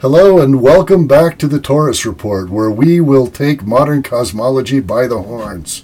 Hello 0.00 0.40
and 0.40 0.62
welcome 0.62 1.06
back 1.06 1.38
to 1.38 1.46
the 1.46 1.60
Taurus 1.60 2.06
Report, 2.06 2.48
where 2.48 2.70
we 2.70 3.02
will 3.02 3.26
take 3.26 3.66
modern 3.66 4.02
cosmology 4.02 4.80
by 4.80 5.06
the 5.06 5.20
horns. 5.20 5.80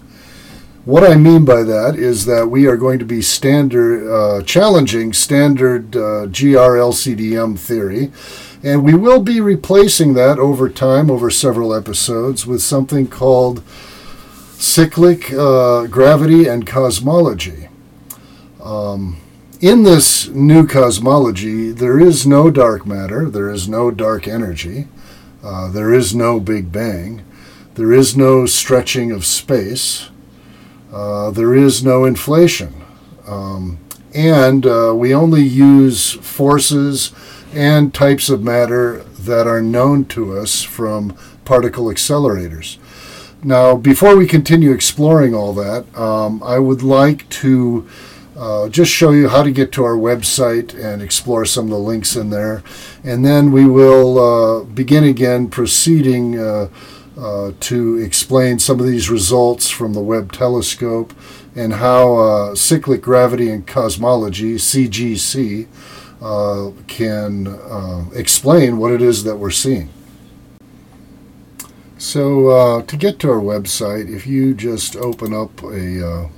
What 0.87 1.05
I 1.05 1.17
mean 1.17 1.45
by 1.45 1.63
that 1.65 1.97
is 1.97 2.25
that 2.25 2.47
we 2.47 2.67
are 2.67 2.79
going 2.79 2.99
to 2.99 3.05
be 3.05 3.21
standard, 3.21 4.11
uh, 4.11 4.43
challenging 4.43 5.13
standard 5.13 5.95
uh, 5.95 6.29
GRLCDM 6.29 7.59
theory, 7.59 8.11
and 8.63 8.83
we 8.83 8.95
will 8.95 9.21
be 9.21 9.39
replacing 9.39 10.15
that 10.15 10.39
over 10.39 10.71
time, 10.71 11.11
over 11.11 11.29
several 11.29 11.75
episodes, 11.75 12.47
with 12.47 12.63
something 12.63 13.09
called 13.09 13.63
cyclic 14.55 15.31
uh, 15.35 15.89
gravity 15.89 16.49
and 16.49 16.67
cosmology. 16.67 17.69
Um, 18.63 19.19
in 19.61 19.85
this 19.85 20.29
new 20.29 20.67
cosmology, 20.67 21.71
there 21.71 21.99
is 21.99 22.27
no 22.27 22.51
dark 22.51 22.87
matter, 22.87 23.29
there 23.31 23.51
is 23.51 23.69
no 23.69 23.91
dark 23.91 24.29
energy, 24.29 24.89
uh, 25.43 25.71
there 25.71 25.93
is 25.93 26.15
no 26.15 26.39
Big 26.41 26.71
Bang, 26.71 27.25
there 27.75 27.93
is 27.93 28.17
no 28.17 28.47
stretching 28.47 29.11
of 29.11 29.25
space, 29.25 30.11
uh, 30.93 31.31
there 31.31 31.55
is 31.55 31.83
no 31.83 32.05
inflation. 32.05 32.83
Um, 33.27 33.79
and 34.15 34.67
uh, 34.67 34.95
we 34.95 35.15
only 35.15 35.43
use 35.43 36.13
forces 36.13 37.13
and 37.53 37.93
types 37.93 38.29
of 38.29 38.43
matter 38.43 39.03
that 39.21 39.47
are 39.47 39.63
known 39.63 40.05
to 40.07 40.37
us 40.37 40.63
from 40.63 41.17
particle 41.45 41.87
accelerators. 41.87 42.79
Now, 43.43 43.77
before 43.77 44.17
we 44.17 44.27
continue 44.27 44.73
exploring 44.73 45.35
all 45.35 45.53
that, 45.55 45.85
um, 45.97 46.43
I 46.43 46.59
would 46.59 46.83
like 46.83 47.29
to 47.31 47.89
uh, 48.37 48.69
just 48.69 48.91
show 48.91 49.13
you 49.13 49.29
how 49.29 49.43
to 49.43 49.51
get 49.51 49.73
to 49.73 49.83
our 49.83 49.97
website 49.97 50.75
and 50.75 51.01
explore 51.01 51.47
some 51.47 51.67
of 51.67 51.71
the 51.71 51.79
links 51.79 52.17
in 52.17 52.31
there. 52.31 52.63
And 53.03 53.25
then 53.25 53.51
we 53.51 53.65
will 53.67 54.19
uh, 54.19 54.65
begin 54.65 55.05
again 55.05 55.49
proceeding 55.49 56.39
uh, 56.39 56.69
uh 57.19 57.53
to 57.61 57.97
explain 57.97 58.59
some 58.59 58.79
of 58.79 58.85
these 58.85 59.09
results 59.09 59.71
from 59.71 59.95
the 59.95 60.03
Webb 60.03 60.33
telescope 60.33 61.15
and 61.55 61.75
how 61.75 62.17
uh, 62.17 62.55
cyclic 62.55 63.01
gravity 63.01 63.49
and 63.49 63.67
cosmology, 63.67 64.57
CGC, 64.57 65.67
uh, 66.21 66.73
can 66.87 67.47
explain 68.15 68.77
what 68.77 68.93
it 68.93 69.01
is 69.01 69.25
that 69.25 69.37
we're 69.37 69.51
seeing. 69.51 69.89
So, 71.97 72.83
to 72.83 72.97
get 72.99 73.19
to 73.21 73.31
our 73.31 73.41
website, 73.41 74.15
if 74.15 74.27
you 74.27 74.53
just 74.53 74.95
open 74.97 75.33
up 75.33 75.63
a 75.63 76.29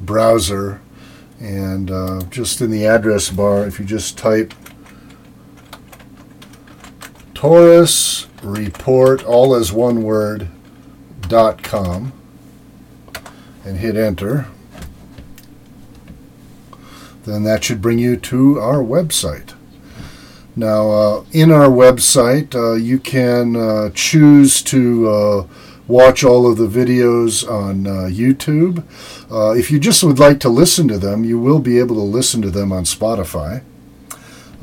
browser 0.00 0.80
and 1.42 1.90
uh, 1.90 2.22
just 2.30 2.60
in 2.60 2.70
the 2.70 2.86
address 2.86 3.28
bar, 3.28 3.66
if 3.66 3.80
you 3.80 3.84
just 3.84 4.16
type 4.16 4.54
Taurus 7.34 8.28
report, 8.42 9.24
all 9.24 9.56
as 9.56 9.72
one 9.72 10.04
word, 10.04 10.48
dot 11.22 11.64
com, 11.64 12.12
and 13.64 13.78
hit 13.78 13.96
enter, 13.96 14.46
then 17.24 17.42
that 17.42 17.64
should 17.64 17.82
bring 17.82 17.98
you 17.98 18.16
to 18.16 18.60
our 18.60 18.78
website. 18.78 19.54
Now, 20.54 20.90
uh, 20.90 21.24
in 21.32 21.50
our 21.50 21.68
website, 21.68 22.54
uh, 22.54 22.74
you 22.74 22.98
can 22.98 23.56
uh, 23.56 23.90
choose 23.94 24.62
to 24.62 25.08
uh, 25.08 25.46
watch 25.88 26.24
all 26.24 26.50
of 26.50 26.56
the 26.56 26.66
videos 26.66 27.48
on 27.48 27.86
uh, 27.86 28.08
YouTube. 28.08 28.84
Uh, 29.30 29.52
if 29.52 29.70
you 29.70 29.78
just 29.78 30.02
would 30.04 30.18
like 30.18 30.40
to 30.40 30.48
listen 30.48 30.88
to 30.88 30.98
them, 30.98 31.24
you 31.24 31.38
will 31.38 31.58
be 31.58 31.78
able 31.78 31.96
to 31.96 32.02
listen 32.02 32.42
to 32.42 32.50
them 32.50 32.72
on 32.72 32.84
Spotify. 32.84 33.62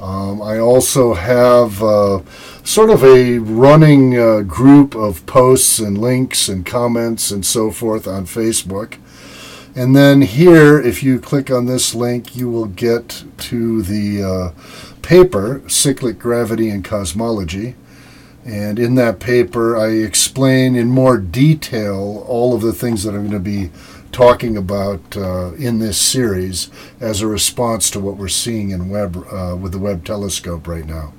Um, 0.01 0.41
I 0.41 0.57
also 0.59 1.13
have 1.13 1.83
uh, 1.83 2.21
sort 2.63 2.89
of 2.89 3.03
a 3.03 3.39
running 3.39 4.17
uh, 4.17 4.41
group 4.41 4.95
of 4.95 5.25
posts 5.25 5.79
and 5.79 5.97
links 5.97 6.47
and 6.47 6.65
comments 6.65 7.31
and 7.31 7.45
so 7.45 7.69
forth 7.69 8.07
on 8.07 8.25
Facebook. 8.25 8.97
And 9.75 9.95
then 9.95 10.21
here, 10.21 10.79
if 10.79 11.03
you 11.03 11.19
click 11.19 11.51
on 11.51 11.65
this 11.65 11.93
link, 11.93 12.35
you 12.35 12.49
will 12.49 12.65
get 12.65 13.23
to 13.37 13.81
the 13.81 14.23
uh, 14.23 14.99
paper, 15.01 15.61
Cyclic 15.67 16.17
Gravity 16.17 16.69
and 16.69 16.83
Cosmology. 16.83 17.75
And 18.49 18.79
in 18.79 18.95
that 18.95 19.19
paper, 19.19 19.77
I 19.77 19.89
explain 19.89 20.75
in 20.75 20.89
more 20.89 21.19
detail 21.19 22.25
all 22.27 22.55
of 22.55 22.61
the 22.61 22.73
things 22.73 23.03
that 23.03 23.13
I'm 23.13 23.29
going 23.29 23.31
to 23.31 23.39
be 23.39 23.69
talking 24.11 24.57
about 24.57 25.15
uh, 25.15 25.53
in 25.53 25.77
this 25.77 26.01
series 26.01 26.71
as 26.99 27.21
a 27.21 27.27
response 27.27 27.91
to 27.91 27.99
what 27.99 28.17
we're 28.17 28.27
seeing 28.27 28.71
in 28.71 28.89
Webb 28.89 29.23
uh, 29.31 29.55
with 29.55 29.71
the 29.71 29.77
Webb 29.77 30.03
telescope 30.03 30.67
right 30.67 30.87
now. 30.87 31.13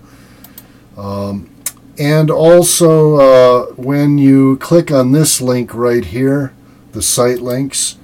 Um, 0.96 1.54
and 1.96 2.32
also, 2.32 3.14
uh, 3.20 3.66
when 3.74 4.18
you 4.18 4.56
click 4.56 4.90
on 4.90 5.12
this 5.12 5.40
link 5.40 5.72
right 5.72 6.04
here, 6.04 6.52
the 6.90 7.02
site 7.02 7.38
links, 7.38 7.96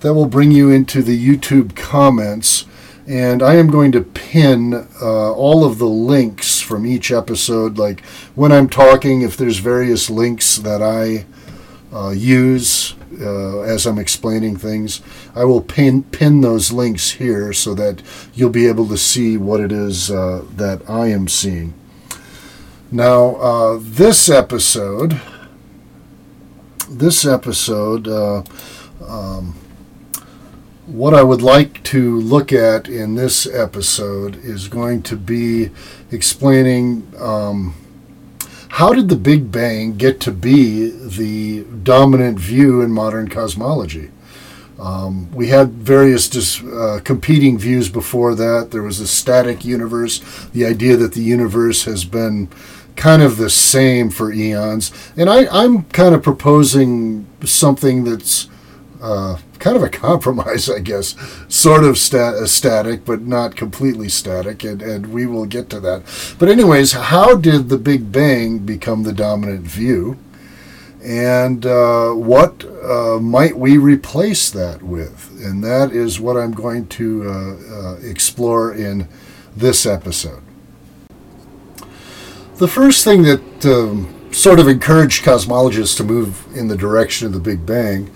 that 0.00 0.12
will 0.12 0.26
bring 0.26 0.50
you 0.50 0.70
into 0.70 1.02
the 1.02 1.16
YouTube 1.16 1.76
comments 1.76 2.64
and 3.06 3.42
I 3.42 3.54
am 3.54 3.68
going 3.68 3.92
to 3.92 4.02
pin 4.02 4.74
uh, 5.00 5.32
all 5.32 5.64
of 5.64 5.78
the 5.78 5.88
links 5.88 6.60
from 6.60 6.84
each 6.84 7.12
episode. 7.12 7.78
Like 7.78 8.04
when 8.34 8.50
I'm 8.50 8.68
talking, 8.68 9.22
if 9.22 9.36
there's 9.36 9.58
various 9.58 10.10
links 10.10 10.56
that 10.56 10.82
I 10.82 11.26
uh, 11.96 12.10
use 12.10 12.94
uh, 13.20 13.60
as 13.60 13.86
I'm 13.86 13.98
explaining 13.98 14.56
things, 14.56 15.00
I 15.34 15.44
will 15.44 15.62
pin 15.62 16.02
pin 16.02 16.40
those 16.40 16.72
links 16.72 17.12
here 17.12 17.52
so 17.52 17.74
that 17.74 18.02
you'll 18.34 18.50
be 18.50 18.66
able 18.66 18.88
to 18.88 18.98
see 18.98 19.36
what 19.36 19.60
it 19.60 19.70
is 19.70 20.10
uh, 20.10 20.44
that 20.56 20.88
I 20.90 21.08
am 21.08 21.28
seeing. 21.28 21.74
Now, 22.90 23.36
uh, 23.36 23.78
this 23.80 24.28
episode, 24.28 25.20
this 26.88 27.24
episode. 27.24 28.08
Uh, 28.08 28.42
um, 29.06 29.54
what 30.86 31.14
I 31.14 31.22
would 31.22 31.42
like 31.42 31.82
to 31.84 32.20
look 32.20 32.52
at 32.52 32.88
in 32.88 33.16
this 33.16 33.46
episode 33.46 34.36
is 34.44 34.68
going 34.68 35.02
to 35.04 35.16
be 35.16 35.70
explaining 36.12 37.12
um, 37.18 37.74
how 38.68 38.92
did 38.92 39.08
the 39.08 39.16
Big 39.16 39.50
Bang 39.50 39.96
get 39.96 40.20
to 40.20 40.30
be 40.30 40.90
the 40.90 41.64
dominant 41.82 42.38
view 42.38 42.82
in 42.82 42.92
modern 42.92 43.28
cosmology. 43.28 44.10
Um, 44.78 45.32
we 45.32 45.48
had 45.48 45.70
various 45.70 46.28
dis, 46.28 46.62
uh, 46.62 47.00
competing 47.02 47.58
views 47.58 47.88
before 47.88 48.34
that. 48.34 48.70
There 48.70 48.82
was 48.82 49.00
a 49.00 49.06
static 49.06 49.64
universe, 49.64 50.20
the 50.52 50.66
idea 50.66 50.96
that 50.98 51.14
the 51.14 51.22
universe 51.22 51.84
has 51.84 52.04
been 52.04 52.48
kind 52.94 53.22
of 53.22 53.38
the 53.38 53.50
same 53.50 54.10
for 54.10 54.32
eons. 54.32 54.92
And 55.16 55.28
I, 55.30 55.46
I'm 55.50 55.84
kind 55.84 56.14
of 56.14 56.22
proposing 56.22 57.26
something 57.42 58.04
that's 58.04 58.48
uh, 59.00 59.38
kind 59.58 59.76
of 59.76 59.82
a 59.82 59.88
compromise, 60.06 60.68
I 60.68 60.80
guess, 60.80 61.14
sort 61.48 61.84
of 61.84 61.98
stat- 61.98 62.48
static, 62.48 63.04
but 63.04 63.22
not 63.22 63.56
completely 63.56 64.08
static, 64.08 64.64
and, 64.64 64.82
and 64.82 65.12
we 65.12 65.26
will 65.26 65.46
get 65.46 65.70
to 65.70 65.80
that. 65.80 66.02
But, 66.38 66.48
anyways, 66.48 66.92
how 66.92 67.36
did 67.36 67.68
the 67.68 67.78
Big 67.78 68.12
Bang 68.12 68.58
become 68.58 69.02
the 69.02 69.12
dominant 69.12 69.66
view? 69.66 70.18
And 71.02 71.64
uh, 71.64 72.10
what 72.12 72.64
uh, 72.64 73.20
might 73.20 73.56
we 73.56 73.78
replace 73.78 74.50
that 74.50 74.82
with? 74.82 75.30
And 75.40 75.62
that 75.62 75.92
is 75.92 76.18
what 76.18 76.36
I'm 76.36 76.52
going 76.52 76.88
to 76.88 77.30
uh, 77.30 77.74
uh 77.74 77.96
explore 78.02 78.74
in 78.74 79.06
this 79.56 79.86
episode. 79.86 80.42
The 82.56 82.66
first 82.66 83.04
thing 83.04 83.22
that 83.22 83.66
um, 83.66 84.32
sort 84.32 84.58
of 84.58 84.68
encouraged 84.68 85.24
cosmologists 85.24 85.96
to 85.96 86.04
move 86.04 86.46
in 86.56 86.68
the 86.68 86.76
direction 86.76 87.26
of 87.26 87.32
the 87.32 87.40
Big 87.40 87.64
Bang 87.64 88.10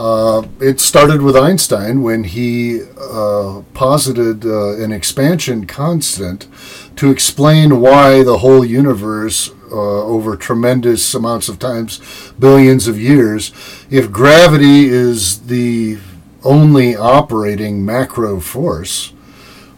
uh, 0.00 0.46
it 0.60 0.80
started 0.80 1.20
with 1.20 1.36
Einstein 1.36 2.00
when 2.00 2.24
he 2.24 2.80
uh, 2.98 3.60
posited 3.74 4.46
uh, 4.46 4.82
an 4.82 4.92
expansion 4.92 5.66
constant 5.66 6.48
to 6.96 7.10
explain 7.10 7.82
why 7.82 8.22
the 8.22 8.38
whole 8.38 8.64
universe, 8.64 9.50
uh, 9.70 10.04
over 10.04 10.36
tremendous 10.36 11.12
amounts 11.12 11.50
of 11.50 11.58
times, 11.58 12.00
billions 12.38 12.88
of 12.88 12.98
years, 12.98 13.52
if 13.90 14.10
gravity 14.10 14.86
is 14.86 15.40
the 15.48 15.98
only 16.44 16.96
operating 16.96 17.84
macro 17.84 18.40
force, 18.40 19.08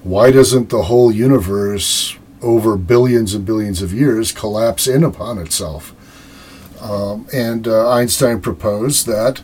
why 0.04 0.30
doesn't 0.30 0.70
the 0.70 0.82
whole 0.82 1.10
universe, 1.10 2.16
over 2.40 2.76
billions 2.76 3.34
and 3.34 3.44
billions 3.44 3.82
of 3.82 3.92
years, 3.92 4.30
collapse 4.30 4.86
in 4.86 5.02
upon 5.02 5.38
itself? 5.38 5.92
Um, 6.80 7.26
and 7.32 7.66
uh, 7.66 7.90
Einstein 7.90 8.40
proposed 8.40 9.08
that 9.08 9.42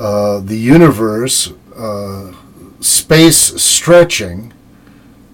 uh, 0.00 0.40
the 0.40 0.56
universe, 0.56 1.52
uh, 1.76 2.32
space 2.80 3.62
stretching, 3.62 4.50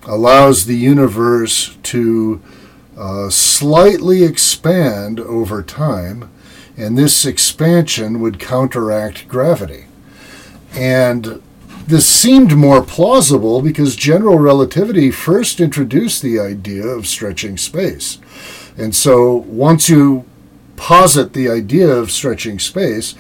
allows 0.03 0.67
the 0.67 0.77
universe 0.77 1.77
to 1.85 2.43
uh, 2.99 3.31
slightly 3.31 4.25
expand 4.25 5.21
over 5.21 5.63
time, 5.63 6.29
and 6.77 6.99
this 6.99 7.25
expansion 7.25 8.21
would 8.21 8.41
counteract 8.41 9.29
gravity. 9.29 9.87
And 10.73 11.41
this 11.87 12.09
seemed 12.09 12.57
more 12.57 12.83
plausible 12.83 13.63
because 13.63 13.95
general 13.95 14.37
relativity 14.37 15.13
first 15.13 15.61
introduced 15.61 16.23
the 16.23 16.41
idea 16.41 16.85
of 16.85 17.07
stretching 17.07 17.57
space. 17.57 18.19
And 18.77 18.97
so 18.97 19.33
once 19.37 19.89
you 19.89 20.25
posit 20.75 21.35
the 21.35 21.49
idea 21.49 21.89
of 21.89 22.11
stretching 22.11 22.59
space, 22.59 23.15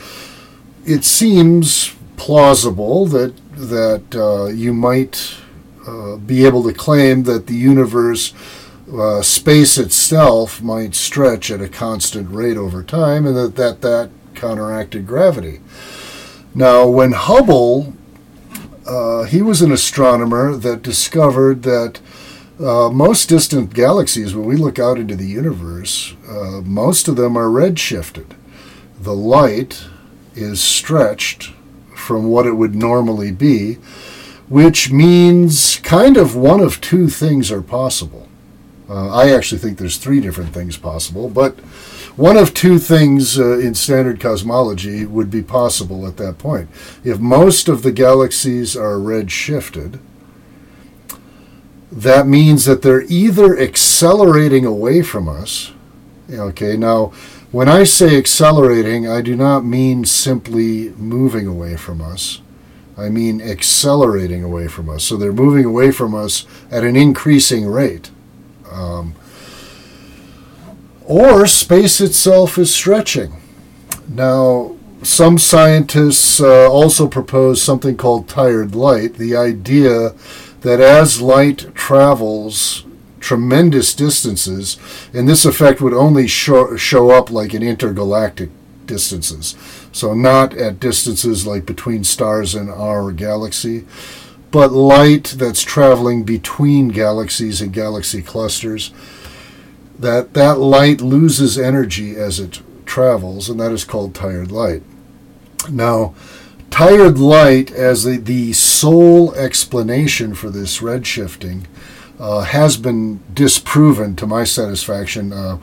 it 0.87 1.05
seems 1.05 1.95
plausible 2.17 3.07
that 3.07 3.35
that 3.53 4.15
uh, 4.15 4.47
you 4.47 4.73
might 4.73 5.37
uh, 5.87 6.17
be 6.17 6.45
able 6.45 6.63
to 6.63 6.73
claim 6.73 7.25
that 7.25 7.47
the 7.47 7.55
universe 7.55 8.33
uh, 8.93 9.21
space 9.23 9.79
itself 9.79 10.63
might 10.63 10.95
stretch 10.95 11.51
at 11.51 11.61
a 11.61 11.69
constant 11.69 12.31
rate 12.31 12.57
over 12.57 12.83
time 12.83 13.27
and 13.27 13.37
that 13.37 13.57
that, 13.57 13.81
that 13.81 14.11
counteracted 14.35 15.07
gravity. 15.07 15.61
Now, 16.55 16.87
when 16.87 17.13
Hubble, 17.13 17.93
uh, 18.87 19.25
he 19.25 19.43
was 19.43 19.63
an 19.63 19.73
astronomer 19.73 20.57
that 20.57 20.83
discovered 20.83 21.63
that 21.65 22.01
uh, 22.61 22.91
most 22.91 23.29
distant 23.29 23.75
galaxies, 23.75 24.35
when 24.35 24.47
we 24.47 24.57
look 24.57 24.79
out 24.79 24.99
into 24.99 25.17
the 25.17 25.27
universe, 25.27 26.15
uh, 26.29 26.63
most 26.65 27.09
of 27.09 27.17
them 27.17 27.37
are 27.37 27.49
redshifted. 27.49 28.27
The 28.99 29.15
light 29.15 29.85
is 30.37 30.61
stretched 30.61 31.53
from 31.95 32.27
what 32.27 32.47
it 32.47 32.53
would 32.53 32.75
normally 32.75 33.33
be, 33.33 33.75
which 34.49 34.93
means 34.93 35.77
kind 35.77 36.17
of 36.17 36.37
one 36.37 36.61
of 36.61 36.81
two 36.81 37.09
things 37.09 37.51
are 37.51 37.63
possible. 37.63 38.29
Uh, 38.89 39.09
I 39.09 39.31
actually 39.31 39.59
think 39.59 39.79
there's 39.79 39.97
three 39.97 40.21
different 40.21 40.55
things 40.55 40.77
possible, 40.77 41.29
but 41.29 41.59
one 42.17 42.37
of 42.37 42.55
two 42.55 42.79
things 42.79 43.39
uh, 43.39 43.59
in 43.59 43.75
standard 43.75 44.21
cosmology 44.21 45.05
would 45.05 45.31
be 45.31 45.43
possible 45.43 46.07
at 46.07 46.17
that 46.19 46.39
point. 46.39 46.71
If 47.05 47.19
most 47.19 47.69
of 47.69 47.83
the 47.83 47.93
galaxies 47.93 48.77
are 48.77 48.97
redshifted, 48.97 49.99
that 51.91 52.27
means 52.27 52.65
that 52.65 52.83
they're 52.83 53.03
either 53.03 53.59
accelerating 53.59 54.65
away 54.65 55.03
from 55.03 55.29
us. 55.29 55.73
Okay, 56.31 56.77
now 56.77 57.13
when 57.53 57.69
I 57.69 57.85
say 57.85 58.17
accelerating, 58.17 59.09
I 59.09 59.21
do 59.21 59.37
not 59.37 59.65
mean 59.65 60.05
simply 60.05 60.91
moving 60.91 61.47
away 61.47 61.77
from 61.77 62.01
us. 62.01 62.41
I 62.99 63.09
mean 63.09 63.41
accelerating 63.41 64.43
away 64.43 64.69
from 64.69 64.89
us. 64.89 65.05
So 65.05 65.17
they're 65.17 65.33
moving 65.33 65.65
away 65.65 65.91
from 65.91 66.15
us 66.15 66.47
at 66.71 66.83
an 66.83 66.97
increasing 66.97 67.67
rate. 67.67 68.11
Um, 68.71 69.15
or 71.05 71.47
space 71.47 72.01
itself 72.01 72.59
is 72.59 72.75
stretching. 72.75 73.41
Now, 74.09 74.77
some 75.03 75.39
scientists 75.39 76.41
uh, 76.41 76.71
also 76.71 77.07
propose 77.07 77.63
something 77.63 77.97
called 77.97 78.29
tired 78.29 78.75
light, 78.75 79.15
the 79.15 79.37
idea 79.37 80.15
that 80.63 80.81
as 80.81 81.21
light 81.21 81.75
travels 81.75 82.86
tremendous 83.21 83.95
distances, 83.95 84.77
and 85.13 85.29
this 85.29 85.45
effect 85.45 85.81
would 85.81 85.95
only 85.95 86.27
show, 86.27 86.77
show 86.77 87.11
up 87.11 87.31
like 87.31 87.55
in 87.55 87.63
intergalactic 87.63 88.51
distances. 88.87 89.57
So, 89.93 90.15
not 90.15 90.55
at 90.55 90.81
distances 90.81 91.47
like 91.47 91.67
between 91.67 92.05
stars 92.05 92.55
in 92.55 92.69
our 92.69 93.13
galaxy, 93.13 93.87
but 94.51 94.73
light 94.73 95.35
that's 95.37 95.63
traveling 95.63 96.25
between 96.25 96.89
galaxies 96.89 97.61
and 97.61 97.73
galaxy 97.73 98.23
clusters. 98.23 98.93
That 99.99 100.35
that 100.35 100.59
light 100.59 101.01
loses 101.01 101.59
energy 101.59 102.17
as 102.17 102.39
it 102.39 102.61
travels, 102.85 103.49
and 103.49 103.59
that 103.61 103.73
is 103.73 103.85
called 103.85 104.15
tired 104.15 104.53
light. 104.53 104.83
Now, 105.71 106.15
tired 106.71 107.19
light 107.19 107.71
as 107.71 108.05
the, 108.05 108.19
the 108.19 108.53
sole 108.53 109.35
explanation 109.35 110.35
for 110.35 110.51
this 110.51 110.79
redshifting 110.79 111.65
uh, 112.19 112.41
has 112.41 112.77
been 112.77 113.21
disproven 113.33 114.17
to 114.17 114.27
my 114.27 114.45
satisfaction. 114.45 115.33
Uh, 115.33 115.59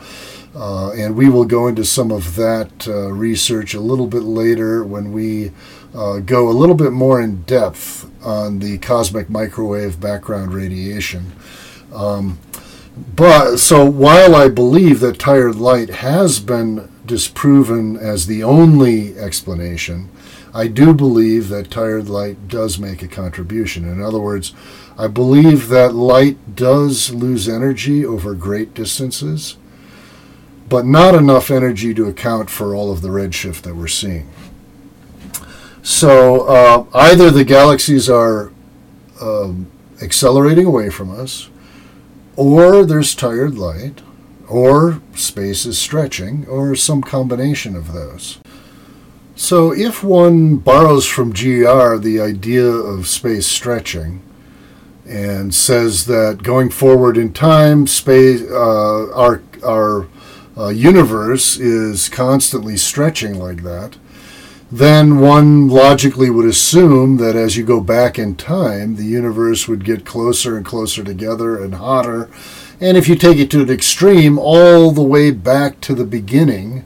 uh, 0.56 0.92
and 0.92 1.16
we 1.16 1.30
will 1.30 1.46
go 1.46 1.68
into 1.68 1.84
some 1.84 2.12
of 2.12 2.36
that 2.36 2.88
uh, 2.88 3.12
research 3.12 3.74
a 3.74 3.80
little 3.80 4.06
bit 4.06 4.22
later 4.22 4.84
when 4.84 5.12
we 5.12 5.52
uh, 5.96 6.20
go 6.20 6.48
a 6.48 6.52
little 6.52 6.76
bit 6.76 6.92
more 6.92 7.20
in 7.22 7.42
depth 7.44 8.10
on 8.24 8.60
the 8.60 8.78
cosmic 8.78 9.30
microwave 9.30 10.00
background 10.00 10.54
radiation. 10.54 11.32
Um, 11.94 12.40
but 13.16 13.58
so 13.58 13.84
while 13.90 14.36
I 14.36 14.48
believe 14.48 15.00
that 15.00 15.18
tired 15.18 15.56
light 15.56 15.90
has 15.90 16.40
been 16.40 16.92
disproven 17.06 17.98
as 17.98 18.28
the 18.28 18.44
only 18.44 19.18
explanation, 19.18 20.10
I 20.54 20.68
do 20.68 20.94
believe 20.94 21.50
that 21.50 21.72
tired 21.72 22.10
light 22.10 22.48
does 22.48 22.78
make 22.78 23.02
a 23.02 23.08
contribution. 23.08 23.92
In 23.92 24.02
other 24.02 24.20
words, 24.20 24.54
I 24.98 25.08
believe 25.08 25.70
that 25.70 25.96
light 25.96 26.56
does 26.56 27.12
lose 27.12 27.50
energy 27.50 28.06
over 28.06 28.36
great 28.36 28.76
distances, 28.76 29.58
but 30.70 30.86
not 30.86 31.16
enough 31.16 31.50
energy 31.50 31.94
to 31.96 32.06
account 32.06 32.52
for 32.52 32.76
all 32.76 32.92
of 32.92 33.02
the 33.02 33.10
redshift 33.10 33.64
that 33.64 33.76
we're 33.76 33.88
seeing. 33.88 34.30
So 35.82 36.42
uh, 36.42 36.86
either 36.94 37.32
the 37.32 37.44
galaxies 37.44 38.08
are 38.08 38.52
um, 39.20 39.72
accelerating 40.04 40.68
away 40.68 40.92
from 40.92 41.10
us, 41.10 41.50
or 42.36 42.86
there's 42.86 43.16
tired 43.16 43.58
light, 43.58 44.02
or 44.48 45.02
space 45.16 45.66
is 45.66 45.80
stretching, 45.80 46.46
or 46.48 46.76
some 46.76 47.02
combination 47.02 47.76
of 47.76 47.92
those. 47.92 48.40
So 49.36 49.74
if 49.74 50.04
one 50.04 50.58
borrows 50.58 51.08
from 51.08 51.32
GR 51.32 51.98
the 51.98 52.20
idea 52.22 52.66
of 52.66 53.08
space 53.08 53.48
stretching, 53.48 54.22
and 55.08 55.54
says 55.54 56.06
that 56.06 56.44
going 56.44 56.70
forward 56.70 57.18
in 57.18 57.34
time, 57.34 57.88
space, 57.88 58.42
uh, 58.42 59.12
our 59.14 59.42
our 59.66 60.08
uh, 60.56 60.68
universe 60.68 61.58
is 61.58 62.10
constantly 62.10 62.78
stretching 62.78 63.40
like 63.40 63.64
that, 63.64 63.98
then 64.72 65.20
one 65.20 65.68
logically 65.68 66.30
would 66.30 66.46
assume 66.46 67.18
that 67.18 67.36
as 67.36 67.58
you 67.58 67.64
go 67.64 67.82
back 67.82 68.20
in 68.20 68.36
time, 68.36 68.96
the 68.96 69.06
universe 69.06 69.68
would 69.68 69.84
get 69.84 70.06
closer 70.06 70.56
and 70.58 70.66
closer 70.66 71.04
together 71.04 71.62
and 71.62 71.76
hotter. 71.76 72.30
And 72.80 72.98
if 72.98 73.08
you 73.08 73.16
take 73.16 73.38
it 73.38 73.50
to 73.52 73.62
an 73.62 73.70
extreme, 73.70 74.38
all 74.38 74.92
the 74.92 75.04
way 75.04 75.32
back 75.32 75.80
to 75.82 75.96
the 75.96 76.06
beginning, 76.06 76.86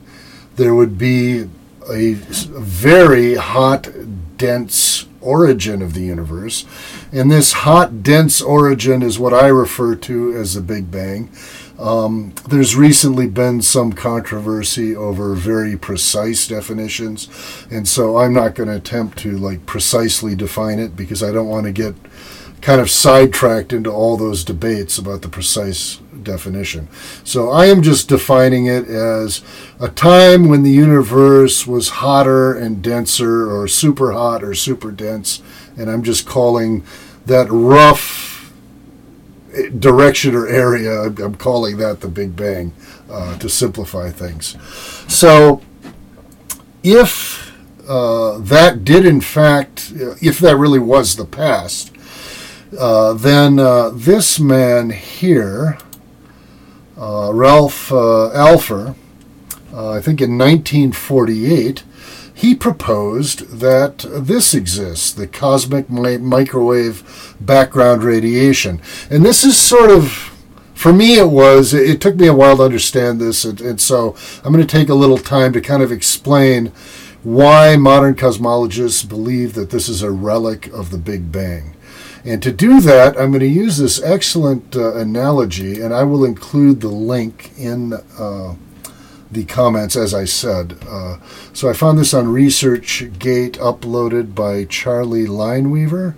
there 0.56 0.74
would 0.74 0.96
be 0.96 1.48
a 1.90 2.14
very 2.14 3.34
hot, 3.34 3.88
dense 4.36 5.06
origin 5.20 5.82
of 5.82 5.94
the 5.94 6.02
universe. 6.02 6.64
And 7.12 7.30
this 7.30 7.52
hot, 7.52 8.02
dense 8.02 8.40
origin 8.40 9.02
is 9.02 9.18
what 9.18 9.34
I 9.34 9.48
refer 9.48 9.94
to 9.96 10.34
as 10.34 10.54
the 10.54 10.60
Big 10.60 10.90
Bang. 10.90 11.30
Um, 11.78 12.34
there's 12.48 12.74
recently 12.74 13.28
been 13.28 13.62
some 13.62 13.92
controversy 13.92 14.96
over 14.96 15.34
very 15.34 15.76
precise 15.76 16.48
definitions, 16.48 17.28
and 17.70 17.86
so 17.86 18.18
I'm 18.18 18.34
not 18.34 18.56
going 18.56 18.68
to 18.68 18.74
attempt 18.74 19.18
to 19.18 19.38
like 19.38 19.64
precisely 19.64 20.34
define 20.34 20.80
it 20.80 20.96
because 20.96 21.22
I 21.22 21.30
don't 21.30 21.46
want 21.46 21.66
to 21.66 21.72
get 21.72 21.94
kind 22.62 22.80
of 22.80 22.90
sidetracked 22.90 23.72
into 23.72 23.90
all 23.90 24.16
those 24.16 24.42
debates 24.42 24.98
about 24.98 25.22
the 25.22 25.28
precise 25.28 26.00
definition. 26.22 26.88
So 27.24 27.50
I 27.50 27.66
am 27.66 27.82
just 27.82 28.08
defining 28.08 28.66
it 28.66 28.86
as 28.88 29.42
a 29.80 29.88
time 29.88 30.48
when 30.48 30.62
the 30.62 30.70
universe 30.70 31.66
was 31.66 31.88
hotter 31.88 32.54
and 32.54 32.82
denser, 32.82 33.50
or 33.50 33.68
super 33.68 34.12
hot 34.12 34.42
or 34.42 34.54
super 34.54 34.90
dense, 34.90 35.42
and 35.76 35.90
I'm 35.90 36.02
just 36.02 36.26
calling 36.26 36.84
that 37.26 37.50
rough 37.50 38.52
direction 39.78 40.34
or 40.34 40.46
area, 40.46 41.02
I'm 41.02 41.34
calling 41.34 41.78
that 41.78 42.00
the 42.00 42.08
Big 42.08 42.36
Bang 42.36 42.72
uh, 43.10 43.38
to 43.38 43.48
simplify 43.48 44.10
things. 44.10 44.56
So 45.12 45.62
if 46.82 47.52
uh, 47.88 48.38
that 48.38 48.84
did 48.84 49.06
in 49.06 49.20
fact, 49.20 49.92
if 49.94 50.38
that 50.40 50.56
really 50.56 50.78
was 50.78 51.16
the 51.16 51.24
past, 51.24 51.92
uh, 52.78 53.14
then 53.14 53.58
uh, 53.58 53.90
this 53.90 54.38
man 54.38 54.90
here, 54.90 55.78
uh, 55.80 55.87
Ralph 56.98 57.92
uh, 57.92 58.30
Alpher, 58.32 58.94
uh, 59.72 59.90
I 59.90 60.00
think 60.00 60.20
in 60.20 60.36
1948, 60.36 61.84
he 62.34 62.54
proposed 62.54 63.58
that 63.58 64.06
this 64.08 64.54
exists, 64.54 65.12
the 65.12 65.26
cosmic 65.26 65.90
mi- 65.90 66.18
microwave 66.18 67.36
background 67.40 68.02
radiation. 68.04 68.80
And 69.10 69.24
this 69.24 69.44
is 69.44 69.56
sort 69.56 69.90
of, 69.90 70.12
for 70.74 70.92
me, 70.92 71.18
it 71.18 71.30
was, 71.30 71.74
it 71.74 72.00
took 72.00 72.16
me 72.16 72.28
a 72.28 72.34
while 72.34 72.56
to 72.58 72.62
understand 72.62 73.20
this, 73.20 73.44
and, 73.44 73.60
and 73.60 73.80
so 73.80 74.16
I'm 74.44 74.52
going 74.52 74.64
to 74.64 74.76
take 74.76 74.88
a 74.88 74.94
little 74.94 75.18
time 75.18 75.52
to 75.52 75.60
kind 75.60 75.82
of 75.82 75.90
explain 75.90 76.68
why 77.24 77.76
modern 77.76 78.14
cosmologists 78.14 79.08
believe 79.08 79.54
that 79.54 79.70
this 79.70 79.88
is 79.88 80.02
a 80.02 80.10
relic 80.10 80.68
of 80.68 80.90
the 80.90 80.98
Big 80.98 81.32
Bang. 81.32 81.74
And 82.28 82.42
to 82.42 82.52
do 82.52 82.82
that, 82.82 83.18
I'm 83.18 83.30
going 83.30 83.40
to 83.40 83.46
use 83.46 83.78
this 83.78 84.02
excellent 84.02 84.76
uh, 84.76 84.96
analogy, 84.96 85.80
and 85.80 85.94
I 85.94 86.04
will 86.04 86.26
include 86.26 86.82
the 86.82 86.88
link 86.88 87.52
in 87.56 87.94
uh, 87.94 88.54
the 89.30 89.46
comments, 89.46 89.96
as 89.96 90.12
I 90.12 90.26
said. 90.26 90.76
Uh, 90.86 91.16
so 91.54 91.70
I 91.70 91.72
found 91.72 91.98
this 91.98 92.12
on 92.12 92.26
ResearchGate, 92.26 93.52
uploaded 93.52 94.34
by 94.34 94.66
Charlie 94.66 95.24
Lineweaver. 95.24 96.16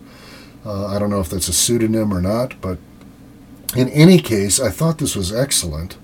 Uh, 0.67 0.87
I 0.88 0.99
don't 0.99 1.11
know 1.11 1.21
if 1.21 1.29
that's 1.29 1.47
a 1.47 1.52
pseudonym 1.52 2.12
or 2.12 2.21
not, 2.21 2.61
but 2.61 2.79
in 3.76 3.88
any 3.90 4.19
case, 4.19 4.59
I 4.59 4.71
thought 4.71 4.99
this 4.99 5.14
was 5.14 5.33
excellent. 5.33 5.97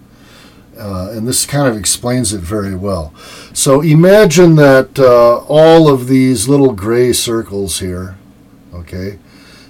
Uh, 0.78 1.10
and 1.10 1.26
this 1.26 1.44
kind 1.44 1.66
of 1.66 1.76
explains 1.76 2.32
it 2.32 2.42
very 2.42 2.76
well. 2.76 3.12
So 3.52 3.80
imagine 3.80 4.54
that 4.54 5.00
uh, 5.00 5.38
all 5.48 5.88
of 5.88 6.06
these 6.06 6.48
little 6.48 6.74
gray 6.74 7.12
circles 7.12 7.80
here, 7.80 8.18
okay, 8.72 9.18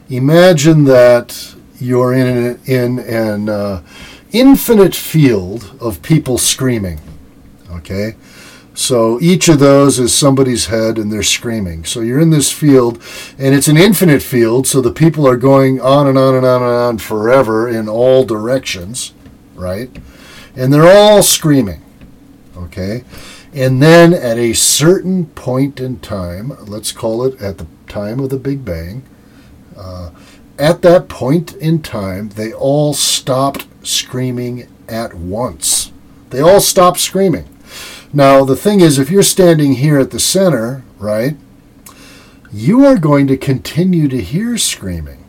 imagine 0.09 0.85
that 0.85 1.55
you're 1.79 2.13
in 2.13 2.27
an, 2.27 2.61
in 2.67 2.99
an 2.99 3.49
uh, 3.49 3.83
infinite 4.33 4.95
field 4.95 5.77
of 5.81 6.03
people 6.03 6.39
screaming, 6.39 7.01
okay? 7.71 8.17
So 8.75 9.19
each 9.23 9.49
of 9.49 9.59
those 9.59 9.99
is 9.99 10.15
somebody's 10.15 10.67
head 10.67 10.99
and 10.99 11.11
they're 11.11 11.23
screaming. 11.23 11.87
So 11.87 12.01
you're 12.01 12.21
in 12.21 12.29
this 12.29 12.53
field 12.53 13.03
and 13.39 13.55
it's 13.55 13.69
an 13.69 13.79
infinite 13.79 14.23
field, 14.23 14.67
so 14.67 14.81
the 14.81 14.93
people 14.93 15.27
are 15.27 15.37
going 15.37 15.81
on 15.81 16.07
and 16.07 16.19
on 16.19 16.35
and 16.35 16.45
on 16.45 16.63
and 16.63 16.71
on 16.71 16.99
forever 16.99 17.69
in 17.69 17.89
all 17.89 18.25
directions, 18.25 19.15
right? 19.55 19.91
And 20.55 20.73
they're 20.73 20.95
all 20.95 21.23
screaming, 21.23 21.83
okay? 22.57 23.05
And 23.55 23.83
then 23.83 24.13
at 24.13 24.37
a 24.37 24.53
certain 24.53 25.27
point 25.27 25.81
in 25.81 25.99
time, 26.01 26.53
let's 26.67 26.93
call 26.93 27.25
it 27.25 27.41
at 27.41 27.57
the 27.57 27.67
time 27.89 28.21
of 28.21 28.29
the 28.29 28.37
Big 28.37 28.63
Bang, 28.63 29.03
uh, 29.77 30.11
at 30.59 30.83
that 30.83 31.09
point 31.09 31.55
in 31.57 31.83
time, 31.83 32.31
they 32.31 32.53
all 32.53 32.95
stopped 32.95 33.67
screaming 33.83 34.69
at 34.89 35.15
once. 35.15 35.93
They 36.31 36.41
all 36.41 36.61
stopped 36.61 36.99
screaming. 36.99 37.49
Now, 38.13 38.45
the 38.45 38.57
thing 38.57 38.81
is, 38.81 38.99
if 38.99 39.11
you're 39.11 39.23
standing 39.23 39.75
here 39.75 39.99
at 39.99 40.11
the 40.11 40.21
center, 40.21 40.83
right, 40.99 41.37
you 42.53 42.85
are 42.85 42.97
going 42.97 43.27
to 43.27 43.37
continue 43.37 44.09
to 44.09 44.23
hear 44.23 44.57
screaming 44.57 45.25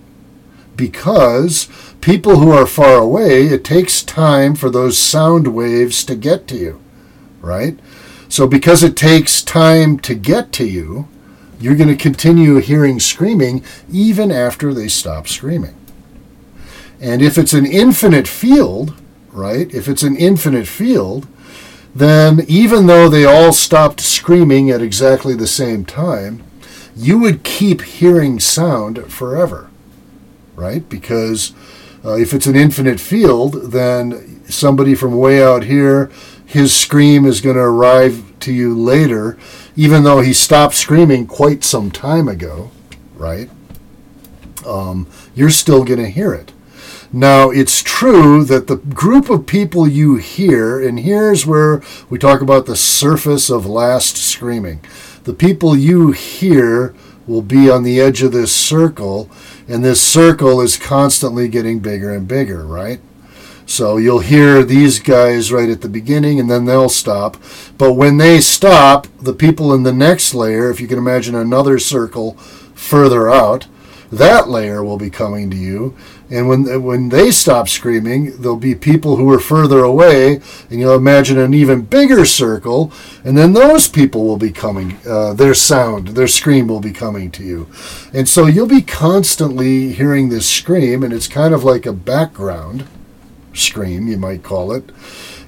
because 0.75 1.67
people 1.99 2.37
who 2.37 2.51
are 2.51 2.67
far 2.67 2.95
away, 2.97 3.47
it 3.47 3.65
takes 3.65 4.03
time 4.03 4.55
for 4.55 4.69
those 4.69 4.97
sound 4.97 5.53
waves 5.53 6.05
to 6.05 6.15
get 6.15 6.47
to 6.47 6.55
you, 6.55 6.81
right? 7.41 7.77
So, 8.29 8.47
because 8.47 8.83
it 8.83 8.95
takes 8.95 9.41
time 9.41 9.99
to 9.99 10.13
get 10.15 10.51
to 10.53 10.65
you, 10.65 11.07
you're 11.59 11.75
going 11.75 11.89
to 11.89 11.95
continue 11.95 12.57
hearing 12.57 12.99
screaming 12.99 13.63
even 13.91 14.31
after 14.31 14.73
they 14.73 14.87
stop 14.87 15.27
screaming. 15.27 15.75
And 16.99 17.21
if 17.21 17.37
it's 17.37 17.53
an 17.53 17.65
infinite 17.65 18.27
field, 18.27 18.93
right, 19.31 19.71
if 19.73 19.87
it's 19.87 20.03
an 20.03 20.15
infinite 20.15 20.67
field, 20.67 21.27
then 21.93 22.41
even 22.47 22.87
though 22.87 23.09
they 23.09 23.25
all 23.25 23.53
stopped 23.53 24.01
screaming 24.01 24.69
at 24.69 24.81
exactly 24.81 25.33
the 25.35 25.47
same 25.47 25.85
time, 25.85 26.43
you 26.95 27.17
would 27.19 27.43
keep 27.43 27.81
hearing 27.81 28.39
sound 28.39 29.11
forever, 29.11 29.69
right? 30.55 30.87
Because 30.89 31.53
uh, 32.03 32.15
if 32.15 32.33
it's 32.33 32.47
an 32.47 32.55
infinite 32.55 32.99
field, 32.99 33.71
then 33.71 34.43
somebody 34.45 34.95
from 34.95 35.17
way 35.17 35.43
out 35.43 35.63
here, 35.63 36.11
his 36.45 36.75
scream 36.75 37.25
is 37.25 37.41
going 37.41 37.55
to 37.55 37.61
arrive 37.61 38.23
to 38.39 38.53
you 38.53 38.77
later, 38.77 39.37
even 39.77 40.03
though 40.03 40.21
he 40.21 40.33
stopped 40.33 40.73
screaming 40.73 41.27
quite 41.27 41.63
some 41.63 41.91
time 41.91 42.27
ago, 42.27 42.71
right? 43.15 43.49
Um, 44.65 45.07
you're 45.35 45.51
still 45.51 45.85
going 45.85 45.99
to 45.99 46.09
hear 46.09 46.33
it. 46.33 46.51
Now, 47.13 47.51
it's 47.51 47.81
true 47.83 48.43
that 48.45 48.67
the 48.67 48.77
group 48.77 49.29
of 49.29 49.45
people 49.45 49.87
you 49.87 50.15
hear, 50.15 50.85
and 50.85 50.99
here's 50.99 51.45
where 51.45 51.81
we 52.09 52.17
talk 52.17 52.41
about 52.41 52.65
the 52.65 52.75
surface 52.75 53.49
of 53.49 53.65
last 53.65 54.17
screaming. 54.17 54.81
The 55.23 55.33
people 55.33 55.77
you 55.77 56.11
hear 56.11 56.93
will 57.27 57.43
be 57.43 57.69
on 57.69 57.83
the 57.83 58.01
edge 58.01 58.23
of 58.23 58.31
this 58.33 58.53
circle, 58.53 59.29
and 59.67 59.85
this 59.85 60.01
circle 60.01 60.59
is 60.59 60.75
constantly 60.75 61.47
getting 61.47 61.79
bigger 61.79 62.11
and 62.11 62.27
bigger, 62.27 62.65
right? 62.65 62.99
So 63.67 63.97
you'll 63.97 64.19
hear 64.19 64.63
these 64.63 64.99
guys 64.99 65.51
right 65.51 65.69
at 65.69 65.81
the 65.81 65.89
beginning 65.89 66.39
and 66.39 66.49
then 66.49 66.65
they'll 66.65 66.87
stop. 66.87 67.35
But 67.77 67.93
when 67.93 68.15
they 68.15 68.39
stop, 68.39 69.07
the 69.19 69.33
people 69.33 69.73
in 69.73 69.83
the 69.83 69.91
next 69.91 70.33
layer, 70.33 70.71
if 70.71 70.79
you 70.79 70.87
can 70.87 70.97
imagine 70.97 71.35
another 71.35 71.77
circle 71.77 72.33
further 72.73 73.29
out, 73.29 73.67
that 74.09 74.47
layer 74.47 74.85
will 74.85 74.97
be 74.97 75.09
coming 75.09 75.49
to 75.49 75.57
you. 75.57 75.93
And 76.29 76.47
when 76.47 76.83
when 76.83 77.09
they 77.09 77.29
stop 77.29 77.67
screaming, 77.67 78.37
there'll 78.41 78.55
be 78.55 78.73
people 78.73 79.17
who 79.17 79.29
are 79.33 79.39
further 79.39 79.79
away, 79.79 80.41
and 80.69 80.79
you'll 80.79 80.95
imagine 80.95 81.37
an 81.37 81.53
even 81.53 81.81
bigger 81.81 82.25
circle, 82.25 82.91
and 83.25 83.37
then 83.37 83.53
those 83.53 83.87
people 83.89 84.25
will 84.25 84.37
be 84.37 84.51
coming. 84.51 84.97
Uh, 85.07 85.33
their 85.33 85.53
sound, 85.53 86.09
their 86.09 86.27
scream 86.27 86.67
will 86.67 86.81
be 86.81 86.91
coming 86.91 87.31
to 87.31 87.43
you, 87.43 87.67
and 88.13 88.27
so 88.27 88.45
you'll 88.45 88.67
be 88.67 88.81
constantly 88.81 89.93
hearing 89.93 90.27
this 90.27 90.49
scream, 90.49 91.03
and 91.03 91.13
it's 91.13 91.27
kind 91.27 91.53
of 91.53 91.63
like 91.63 91.85
a 91.85 91.93
background 91.93 92.85
scream, 93.57 94.07
you 94.07 94.17
might 94.17 94.43
call 94.43 94.71
it. 94.71 94.91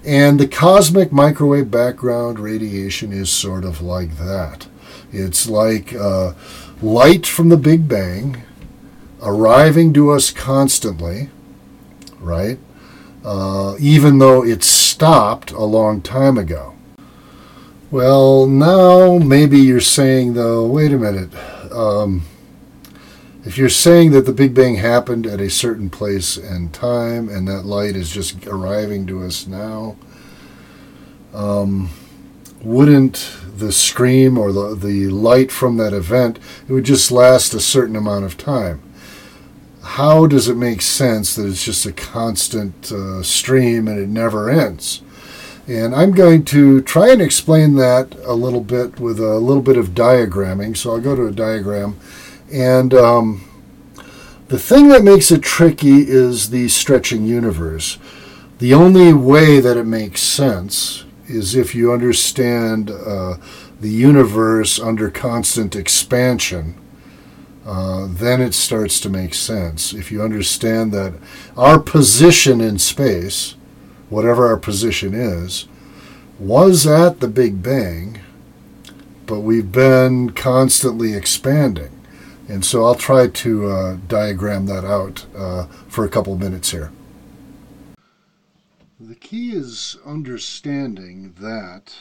And 0.06 0.40
the 0.40 0.48
cosmic 0.48 1.12
microwave 1.12 1.70
background 1.70 2.40
radiation 2.40 3.12
is 3.12 3.30
sort 3.30 3.66
of 3.66 3.82
like 3.82 4.18
that. 4.18 4.68
It's 5.12 5.50
like 5.50 5.94
uh, 5.94 6.34
light 6.82 7.26
from 7.26 7.50
the 7.50 7.58
Big 7.58 7.88
Bang 7.88 8.44
arriving 9.22 9.94
to 9.94 10.12
us 10.12 10.32
constantly, 10.32 11.30
right? 12.20 12.60
Uh, 13.24 13.76
even 13.80 14.20
though 14.20 14.44
it 14.44 14.64
stopped 14.64 15.52
a 15.52 15.64
long 15.64 16.02
time 16.02 16.38
ago. 16.38 16.76
Well, 17.92 18.46
now 18.46 19.18
maybe 19.18 19.58
you're 19.58 19.82
saying, 19.82 20.34
though, 20.34 20.66
wait 20.66 20.94
a 20.94 20.98
minute. 20.98 21.32
Um, 21.72 22.24
if 23.50 23.58
you're 23.58 23.68
saying 23.68 24.12
that 24.12 24.26
the 24.26 24.32
Big 24.32 24.54
Bang 24.54 24.76
happened 24.76 25.28
at 25.28 25.42
a 25.42 25.50
certain 25.50 25.90
place 25.90 26.38
and 26.38 26.74
time, 26.74 27.28
and 27.28 27.48
that 27.48 27.66
light 27.66 27.96
is 27.96 28.10
just 28.10 28.48
arriving 28.48 29.06
to 29.08 29.24
us 29.24 29.46
now, 29.46 29.98
um, 31.34 31.90
wouldn't 32.62 33.36
the 33.58 33.72
scream 33.72 34.38
or 34.38 34.54
the, 34.54 34.76
the 34.76 35.08
light 35.10 35.52
from 35.52 35.78
that 35.78 35.94
event, 35.94 36.40
it 36.68 36.72
would 36.72 36.86
just 36.86 37.12
last 37.12 37.54
a 37.54 37.60
certain 37.60 37.96
amount 37.98 38.24
of 38.24 38.38
time? 38.38 38.82
how 39.82 40.28
does 40.28 40.48
it 40.48 40.56
make 40.56 40.82
sense 40.82 41.36
that 41.36 41.48
it's 41.48 41.64
just 41.64 41.86
a 41.86 41.92
constant 41.92 42.92
uh, 42.92 43.24
stream 43.24 43.88
and 43.88 44.00
it 44.00 44.08
never 44.08 44.50
ends? 44.50 45.02
And 45.68 45.96
I'm 45.96 46.12
going 46.12 46.46
to 46.46 46.82
try 46.82 47.10
and 47.10 47.22
explain 47.22 47.76
that 47.76 48.16
a 48.24 48.34
little 48.34 48.62
bit 48.62 49.00
with 49.00 49.20
a 49.20 49.40
little 49.40 49.64
bit 49.64 49.78
of 49.78 49.90
diagramming. 49.90 50.78
So 50.78 50.92
I'll 50.92 51.02
go 51.02 51.16
to 51.16 51.28
a 51.28 51.32
diagram. 51.32 52.00
And 52.52 52.94
um, 52.94 53.46
the 54.48 54.60
thing 54.60 54.90
that 54.90 55.04
makes 55.04 55.32
it 55.32 55.42
tricky 55.42 56.02
is 56.08 56.50
the 56.50 56.68
stretching 56.70 57.26
universe. 57.26 57.98
The 58.60 58.74
only 58.74 59.14
way 59.14 59.60
that 59.60 59.78
it 59.78 59.86
makes 59.86 60.22
sense 60.22 61.06
is 61.28 61.56
if 61.56 61.76
you 61.76 61.94
understand 61.94 62.90
uh, 62.90 63.38
the 63.80 63.90
universe 63.90 64.80
under 64.80 65.10
constant 65.10 65.76
expansion 65.76 66.76
uh, 67.70 68.08
then 68.10 68.42
it 68.42 68.56
starts 68.56 69.00
to 69.00 69.10
make 69.10 69.36
sense. 69.36 69.94
If 69.94 70.12
you 70.12 70.24
understand 70.24 70.92
that 70.94 71.14
our 71.56 71.80
position 71.80 72.62
in 72.62 72.80
space, 72.80 73.54
whatever 74.10 74.48
our 74.48 74.58
position 74.58 75.14
is, 75.14 75.68
was 76.40 76.88
at 76.88 77.20
the 77.20 77.28
Big 77.28 77.62
Bang, 77.62 78.22
but 79.28 79.42
we've 79.42 79.72
been 79.72 80.32
constantly 80.32 81.14
expanding. 81.14 81.92
And 82.50 82.66
so 82.66 82.84
I'll 82.84 82.96
try 82.96 83.28
to 83.28 83.68
uh, 83.68 83.98
diagram 84.08 84.66
that 84.66 84.84
out 84.84 85.24
uh, 85.38 85.68
for 85.88 86.04
a 86.04 86.10
couple 86.10 86.36
minutes 86.36 86.72
here. 86.72 86.92
The 89.00 89.14
key 89.14 89.52
is 89.52 89.98
understanding 90.04 91.36
that 91.40 91.94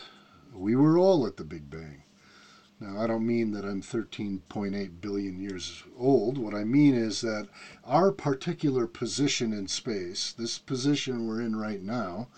we 0.54 0.74
were 0.74 0.96
all 0.96 1.26
at 1.26 1.36
the 1.36 1.44
Big 1.44 1.68
Bang. 1.68 2.02
Now, 2.80 2.98
I 2.98 3.06
don't 3.06 3.26
mean 3.26 3.52
that 3.52 3.66
I'm 3.66 3.82
13.8 3.82 5.00
billion 5.02 5.38
years 5.38 5.82
old. 5.98 6.38
What 6.38 6.54
I 6.54 6.64
mean 6.64 6.94
is 6.94 7.20
that 7.20 7.48
our 7.84 8.10
particular 8.10 8.86
position 8.86 9.52
in 9.52 9.68
space, 9.68 10.32
this 10.32 10.58
position 10.58 11.28
we're 11.28 11.42
in 11.42 11.56
right 11.56 11.82
now, 11.82 12.28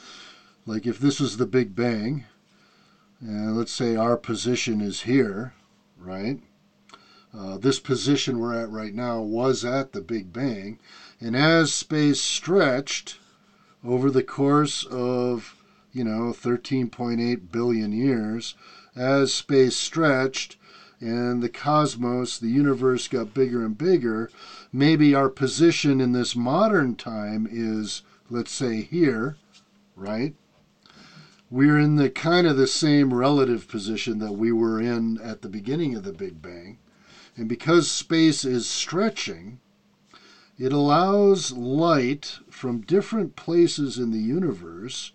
like 0.66 0.84
if 0.84 0.98
this 0.98 1.20
was 1.20 1.36
the 1.36 1.46
Big 1.46 1.76
Bang, 1.76 2.24
and 3.20 3.56
let's 3.56 3.72
say 3.72 3.94
our 3.94 4.16
position 4.16 4.80
is 4.80 5.02
here, 5.02 5.54
right? 5.96 6.40
Uh, 7.36 7.56
this 7.58 7.78
position 7.78 8.38
we're 8.38 8.54
at 8.54 8.70
right 8.70 8.94
now 8.94 9.20
was 9.20 9.64
at 9.64 9.92
the 9.92 10.00
Big 10.00 10.32
Bang, 10.32 10.78
and 11.20 11.36
as 11.36 11.72
space 11.72 12.20
stretched 12.20 13.18
over 13.84 14.10
the 14.10 14.22
course 14.22 14.84
of, 14.84 15.56
you 15.92 16.02
know, 16.04 16.32
13.8 16.32 17.52
billion 17.52 17.92
years, 17.92 18.54
as 18.96 19.32
space 19.32 19.76
stretched 19.76 20.56
and 21.00 21.42
the 21.42 21.48
cosmos, 21.48 22.38
the 22.38 22.48
universe 22.48 23.08
got 23.08 23.32
bigger 23.32 23.64
and 23.64 23.78
bigger, 23.78 24.30
maybe 24.72 25.14
our 25.14 25.28
position 25.28 26.00
in 26.00 26.12
this 26.12 26.36
modern 26.36 26.94
time 26.94 27.48
is, 27.50 28.02
let's 28.28 28.52
say, 28.52 28.82
here, 28.82 29.36
right? 29.96 30.34
we're 31.50 31.78
in 31.78 31.96
the 31.96 32.08
kind 32.08 32.46
of 32.46 32.56
the 32.56 32.66
same 32.66 33.12
relative 33.12 33.66
position 33.66 34.20
that 34.20 34.32
we 34.32 34.52
were 34.52 34.80
in 34.80 35.20
at 35.20 35.42
the 35.42 35.48
beginning 35.48 35.96
of 35.96 36.04
the 36.04 36.12
Big 36.12 36.40
Bang. 36.40 36.78
And 37.40 37.48
because 37.48 37.90
space 37.90 38.44
is 38.44 38.68
stretching, 38.68 39.60
it 40.58 40.74
allows 40.74 41.52
light 41.52 42.38
from 42.50 42.82
different 42.82 43.34
places 43.34 43.96
in 43.96 44.10
the 44.10 44.18
universe 44.18 45.12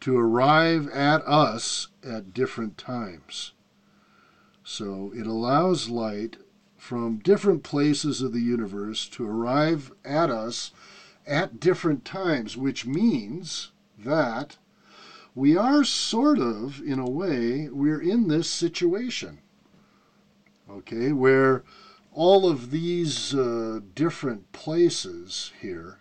to 0.00 0.14
arrive 0.18 0.88
at 0.88 1.26
us 1.26 1.88
at 2.04 2.34
different 2.34 2.76
times. 2.76 3.54
So 4.62 5.10
it 5.16 5.26
allows 5.26 5.88
light 5.88 6.36
from 6.76 7.20
different 7.20 7.62
places 7.62 8.20
of 8.20 8.34
the 8.34 8.42
universe 8.42 9.08
to 9.08 9.26
arrive 9.26 9.90
at 10.04 10.28
us 10.28 10.70
at 11.26 11.58
different 11.58 12.04
times, 12.04 12.58
which 12.58 12.84
means 12.84 13.70
that 13.98 14.58
we 15.34 15.56
are 15.56 15.82
sort 15.82 16.38
of, 16.38 16.82
in 16.82 16.98
a 16.98 17.08
way, 17.08 17.70
we're 17.70 18.02
in 18.02 18.28
this 18.28 18.50
situation, 18.50 19.38
okay, 20.72 21.12
where 21.12 21.62
all 22.12 22.48
of 22.48 22.70
these 22.70 23.34
uh, 23.34 23.80
different 23.94 24.50
places 24.52 25.52
here, 25.60 25.98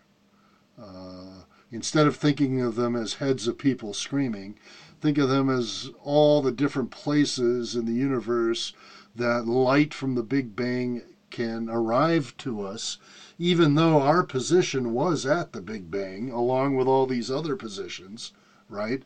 uh, 0.81 1.43
instead 1.71 2.05
of 2.05 2.15
thinking 2.15 2.61
of 2.61 2.75
them 2.75 2.95
as 2.95 3.13
heads 3.15 3.47
of 3.47 3.57
people 3.57 3.93
screaming, 3.93 4.55
think 4.99 5.17
of 5.17 5.29
them 5.29 5.49
as 5.49 5.89
all 6.03 6.41
the 6.41 6.51
different 6.51 6.91
places 6.91 7.75
in 7.75 7.85
the 7.85 7.93
universe 7.93 8.71
that 9.15 9.45
light 9.45 9.93
from 9.93 10.15
the 10.15 10.23
Big 10.23 10.55
Bang 10.55 11.03
can 11.29 11.69
arrive 11.69 12.35
to 12.37 12.61
us, 12.61 12.97
even 13.39 13.75
though 13.75 14.01
our 14.01 14.21
position 14.21 14.91
was 14.91 15.25
at 15.25 15.53
the 15.53 15.61
Big 15.61 15.89
Bang, 15.89 16.29
along 16.29 16.75
with 16.75 16.87
all 16.87 17.05
these 17.05 17.31
other 17.31 17.55
positions, 17.55 18.31
right? 18.69 19.01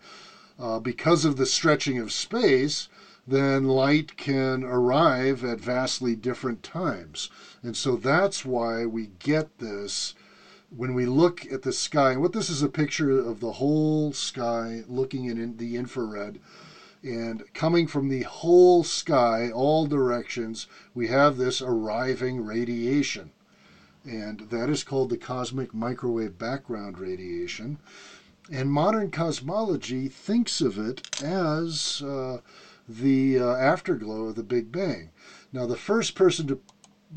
Uh, 0.58 0.80
because 0.80 1.24
of 1.24 1.36
the 1.36 1.46
stretching 1.46 2.00
of 2.00 2.12
space, 2.12 2.88
then 3.28 3.66
light 3.66 4.18
can 4.18 4.64
arrive 4.64 5.44
at 5.44 5.60
vastly 5.60 6.16
different 6.16 6.62
times. 6.62 7.30
And 7.64 7.76
so 7.76 7.96
that's 7.96 8.46
why 8.46 8.86
we 8.86 9.08
get 9.20 9.58
this 9.58 10.14
when 10.76 10.94
we 10.94 11.06
look 11.06 11.46
at 11.52 11.64
the 11.64 11.74
sky. 11.74 12.18
What 12.18 12.34
this 12.34 12.50
is 12.50 12.62
a 12.62 12.70
picture 12.70 13.18
of 13.18 13.40
the 13.40 13.54
whole 13.54 14.14
sky 14.14 14.84
looking 14.88 15.26
in 15.26 15.58
the 15.58 15.76
infrared. 15.76 16.40
And 17.04 17.44
coming 17.54 17.88
from 17.88 18.10
the 18.10 18.24
whole 18.24 18.84
sky, 18.84 19.52
all 19.52 19.86
directions, 19.86 20.68
we 20.94 21.08
have 21.08 21.38
this 21.38 21.62
arriving 21.62 22.44
radiation. 22.44 23.32
And 24.04 24.42
that 24.52 24.70
is 24.70 24.84
called 24.84 25.10
the 25.10 25.18
cosmic 25.18 25.74
microwave 25.74 26.38
background 26.38 27.00
radiation. 27.00 27.80
And 28.52 28.72
modern 28.72 29.10
cosmology 29.10 30.08
thinks 30.08 30.62
of 30.62 30.78
it 30.78 31.22
as 31.24 32.04
uh, 32.04 32.40
the 32.88 33.40
uh, 33.40 33.56
afterglow 33.56 34.26
of 34.26 34.36
the 34.36 34.44
Big 34.44 34.72
Bang. 34.72 35.10
Now, 35.52 35.66
the 35.66 35.76
first 35.76 36.16
person 36.16 36.48
to 36.48 36.60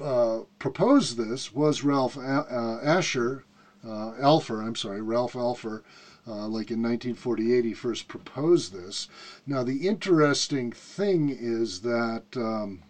uh, 0.02 0.42
propose 0.58 1.16
this 1.16 1.52
was 1.52 1.82
Ralph 1.82 2.16
a- 2.16 2.20
uh, 2.20 2.80
Asher, 2.82 3.44
uh, 3.84 4.12
Alpher, 4.20 4.62
I'm 4.62 4.74
sorry, 4.74 5.00
Ralph 5.00 5.36
Alpher. 5.36 5.82
Uh, 6.26 6.46
like 6.46 6.70
in 6.70 6.82
1948, 6.82 7.64
he 7.64 7.72
first 7.72 8.06
proposed 8.06 8.70
this. 8.70 9.08
Now, 9.46 9.62
the 9.62 9.88
interesting 9.88 10.72
thing 10.72 11.30
is 11.30 11.80
that 11.80 12.24
um, 12.36 12.82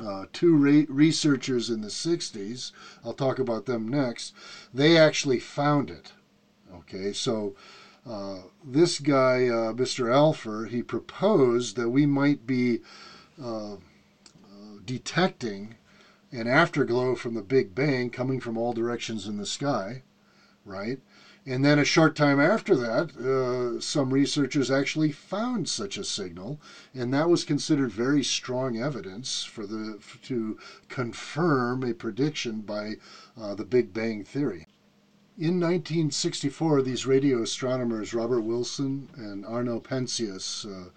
uh, 0.00 0.26
two 0.32 0.56
re- 0.56 0.86
researchers 0.88 1.70
in 1.70 1.80
the 1.80 1.88
60s, 1.88 2.72
I'll 3.04 3.12
talk 3.12 3.38
about 3.38 3.66
them 3.66 3.86
next, 3.86 4.32
they 4.74 4.96
actually 4.96 5.38
found 5.38 5.90
it. 5.90 6.12
Okay, 6.74 7.12
so 7.12 7.54
uh, 8.06 8.38
this 8.64 8.98
guy, 8.98 9.46
uh, 9.46 9.72
Mr. 9.72 10.12
Alpher, 10.12 10.66
he 10.66 10.82
proposed 10.82 11.76
that 11.76 11.88
we 11.90 12.06
might 12.06 12.46
be 12.46 12.80
uh, 13.40 13.74
uh, 13.74 13.78
detecting 14.84 15.76
an 16.32 16.46
afterglow 16.46 17.14
from 17.14 17.34
the 17.34 17.42
Big 17.42 17.74
Bang 17.74 18.10
coming 18.10 18.40
from 18.40 18.56
all 18.56 18.72
directions 18.72 19.26
in 19.26 19.36
the 19.36 19.46
sky, 19.46 20.02
right? 20.64 20.98
And 21.44 21.64
then 21.64 21.78
a 21.78 21.84
short 21.84 22.14
time 22.14 22.38
after 22.38 22.76
that, 22.76 23.16
uh, 23.16 23.80
some 23.80 24.12
researchers 24.12 24.70
actually 24.70 25.10
found 25.10 25.68
such 25.68 25.96
a 25.96 26.04
signal, 26.04 26.60
and 26.94 27.12
that 27.12 27.28
was 27.28 27.42
considered 27.42 27.90
very 27.90 28.22
strong 28.22 28.76
evidence 28.76 29.42
for 29.42 29.66
the 29.66 29.98
to 30.22 30.56
confirm 30.88 31.82
a 31.82 31.94
prediction 31.94 32.60
by 32.60 32.96
uh, 33.40 33.54
the 33.54 33.64
Big 33.64 33.92
Bang 33.92 34.22
theory. 34.22 34.66
In 35.38 35.58
1964, 35.58 36.82
these 36.82 37.06
radio 37.06 37.42
astronomers, 37.42 38.12
Robert 38.12 38.42
Wilson 38.42 39.08
and 39.16 39.46
Arno 39.46 39.80
Penzias, 39.80 40.66
uh, 40.66 40.90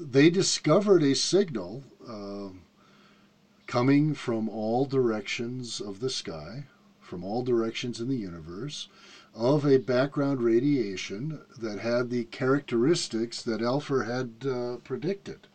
they 0.00 0.28
discovered 0.28 1.04
a 1.04 1.14
signal 1.14 1.84
uh, 2.08 2.48
coming 3.68 4.14
from 4.14 4.48
all 4.48 4.84
directions 4.84 5.80
of 5.80 6.00
the 6.00 6.10
sky, 6.10 6.64
from 7.00 7.22
all 7.22 7.44
directions 7.44 8.00
in 8.00 8.08
the 8.08 8.16
universe, 8.16 8.88
of 9.32 9.64
a 9.64 9.76
background 9.76 10.42
radiation 10.42 11.40
that 11.56 11.78
had 11.78 12.10
the 12.10 12.24
characteristics 12.24 13.42
that 13.42 13.62
Alpher 13.62 14.02
had 14.02 14.44
uh, 14.44 14.78
predicted. 14.78 15.46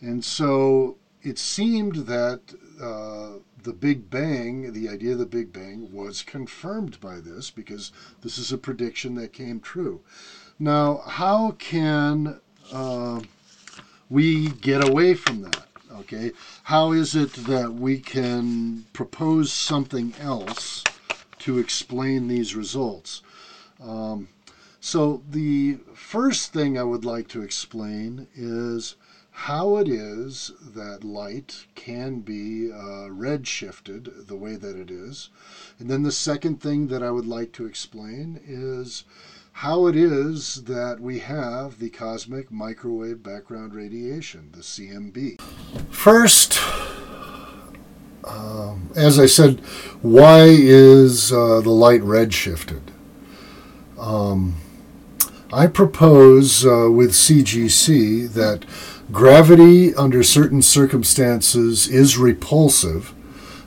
And 0.00 0.24
so 0.24 0.96
it 1.24 1.38
seemed 1.38 2.06
that 2.06 2.40
uh, 2.80 3.38
the 3.62 3.72
Big 3.72 4.10
Bang, 4.10 4.72
the 4.74 4.88
idea 4.88 5.12
of 5.12 5.18
the 5.18 5.26
Big 5.26 5.52
Bang, 5.52 5.90
was 5.90 6.22
confirmed 6.22 7.00
by 7.00 7.18
this 7.18 7.50
because 7.50 7.90
this 8.20 8.36
is 8.36 8.52
a 8.52 8.58
prediction 8.58 9.14
that 9.14 9.32
came 9.32 9.58
true. 9.58 10.02
Now, 10.58 10.98
how 11.06 11.52
can 11.52 12.40
uh, 12.70 13.20
we 14.10 14.50
get 14.50 14.86
away 14.86 15.14
from 15.14 15.42
that? 15.42 15.66
Okay, 15.92 16.32
how 16.64 16.92
is 16.92 17.14
it 17.14 17.32
that 17.46 17.72
we 17.72 17.98
can 18.00 18.84
propose 18.92 19.52
something 19.52 20.12
else 20.20 20.84
to 21.38 21.58
explain 21.58 22.28
these 22.28 22.54
results? 22.54 23.22
Um, 23.82 24.28
so, 24.80 25.22
the 25.30 25.78
first 25.94 26.52
thing 26.52 26.76
I 26.78 26.82
would 26.82 27.04
like 27.06 27.28
to 27.28 27.42
explain 27.42 28.26
is 28.34 28.96
how 29.36 29.76
it 29.78 29.88
is 29.88 30.52
that 30.74 31.02
light 31.02 31.66
can 31.74 32.20
be 32.20 32.70
uh, 32.70 33.08
redshifted 33.10 34.28
the 34.28 34.36
way 34.36 34.54
that 34.54 34.76
it 34.76 34.92
is. 34.92 35.28
And 35.78 35.90
then 35.90 36.04
the 36.04 36.12
second 36.12 36.60
thing 36.60 36.86
that 36.86 37.02
I 37.02 37.10
would 37.10 37.26
like 37.26 37.50
to 37.54 37.66
explain 37.66 38.40
is 38.46 39.04
how 39.50 39.88
it 39.88 39.96
is 39.96 40.62
that 40.64 41.00
we 41.00 41.18
have 41.18 41.80
the 41.80 41.90
cosmic 41.90 42.52
microwave 42.52 43.24
background 43.24 43.74
radiation, 43.74 44.50
the 44.52 44.60
CMB. 44.60 45.40
First, 45.90 46.60
um, 48.22 48.90
as 48.94 49.18
I 49.18 49.26
said, 49.26 49.58
why 50.00 50.44
is 50.46 51.32
uh, 51.32 51.60
the 51.60 51.70
light 51.70 52.02
redshifted? 52.02 52.82
Um, 53.98 54.56
I 55.52 55.66
propose 55.66 56.64
uh, 56.64 56.88
with 56.90 57.12
CGC 57.12 58.32
that 58.32 58.64
Gravity, 59.12 59.94
under 59.94 60.22
certain 60.22 60.62
circumstances, 60.62 61.86
is 61.88 62.16
repulsive. 62.16 63.14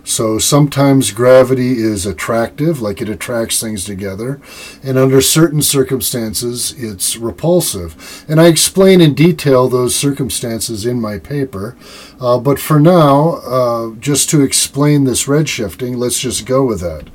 So 0.08 0.39
sometimes 0.39 1.12
gravity 1.12 1.80
is 1.80 2.06
attractive, 2.06 2.82
like 2.82 3.02
it 3.02 3.10
attracts 3.10 3.60
things 3.60 3.84
together, 3.84 4.39
and 4.82 4.97
under 4.97 5.19
certain 5.19 5.62
circumstances, 5.62 6.73
it's 6.78 7.17
repulsive. 7.17 8.26
And 8.30 8.39
I 8.39 8.47
explain 8.47 9.02
in 9.02 9.13
detail 9.13 9.67
those 9.67 9.97
circumstances 9.97 10.86
in 10.86 11.02
my 11.02 11.19
paper. 11.19 11.76
Uh, 12.21 12.39
but 12.39 12.58
for 12.58 12.80
now, 12.80 13.41
uh, 13.43 13.95
just 13.95 14.30
to 14.30 14.41
explain 14.41 15.04
this 15.04 15.26
redshifting, 15.26 15.97
let's 15.97 16.19
just 16.19 16.45
go 16.45 16.63
with 16.65 16.80
that. 16.80 17.10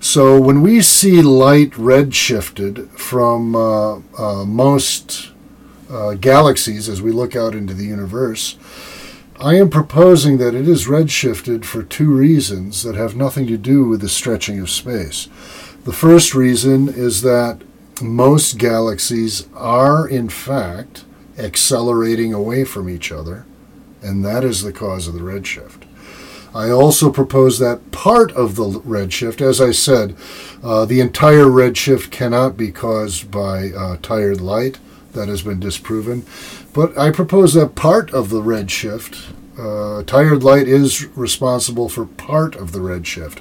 So 0.00 0.40
when 0.40 0.62
we 0.62 0.80
see 0.80 1.20
light 1.20 1.72
redshifted 1.72 2.88
from 2.98 3.54
uh, 3.54 4.00
uh 4.18 4.44
most 4.46 5.31
uh, 5.92 6.14
galaxies 6.14 6.88
as 6.88 7.02
we 7.02 7.12
look 7.12 7.36
out 7.36 7.54
into 7.54 7.74
the 7.74 7.84
universe, 7.84 8.56
I 9.38 9.56
am 9.56 9.70
proposing 9.70 10.38
that 10.38 10.54
it 10.54 10.68
is 10.68 10.86
redshifted 10.86 11.64
for 11.64 11.82
two 11.82 12.10
reasons 12.10 12.82
that 12.82 12.94
have 12.94 13.16
nothing 13.16 13.46
to 13.48 13.58
do 13.58 13.84
with 13.84 14.00
the 14.00 14.08
stretching 14.08 14.60
of 14.60 14.70
space. 14.70 15.28
The 15.84 15.92
first 15.92 16.34
reason 16.34 16.88
is 16.88 17.22
that 17.22 17.62
most 18.00 18.56
galaxies 18.58 19.48
are, 19.54 20.06
in 20.08 20.28
fact, 20.28 21.04
accelerating 21.38 22.32
away 22.32 22.64
from 22.64 22.88
each 22.88 23.10
other, 23.10 23.44
and 24.00 24.24
that 24.24 24.44
is 24.44 24.62
the 24.62 24.72
cause 24.72 25.08
of 25.08 25.14
the 25.14 25.20
redshift. 25.20 25.84
I 26.54 26.70
also 26.70 27.10
propose 27.10 27.58
that 27.58 27.90
part 27.92 28.30
of 28.32 28.56
the 28.56 28.66
redshift, 28.66 29.40
as 29.40 29.60
I 29.60 29.72
said, 29.72 30.16
uh, 30.62 30.84
the 30.84 31.00
entire 31.00 31.46
redshift 31.46 32.10
cannot 32.10 32.56
be 32.56 32.70
caused 32.70 33.30
by 33.30 33.70
uh, 33.70 33.96
tired 34.02 34.40
light 34.40 34.78
that 35.12 35.28
has 35.28 35.42
been 35.42 35.60
disproven. 35.60 36.24
But 36.72 36.96
I 36.96 37.10
propose 37.10 37.54
that 37.54 37.74
part 37.74 38.12
of 38.12 38.30
the 38.30 38.40
redshift, 38.40 39.32
uh, 39.58 40.02
tired 40.04 40.42
light 40.42 40.66
is 40.66 41.06
responsible 41.16 41.88
for 41.88 42.06
part 42.06 42.56
of 42.56 42.72
the 42.72 42.78
redshift. 42.78 43.40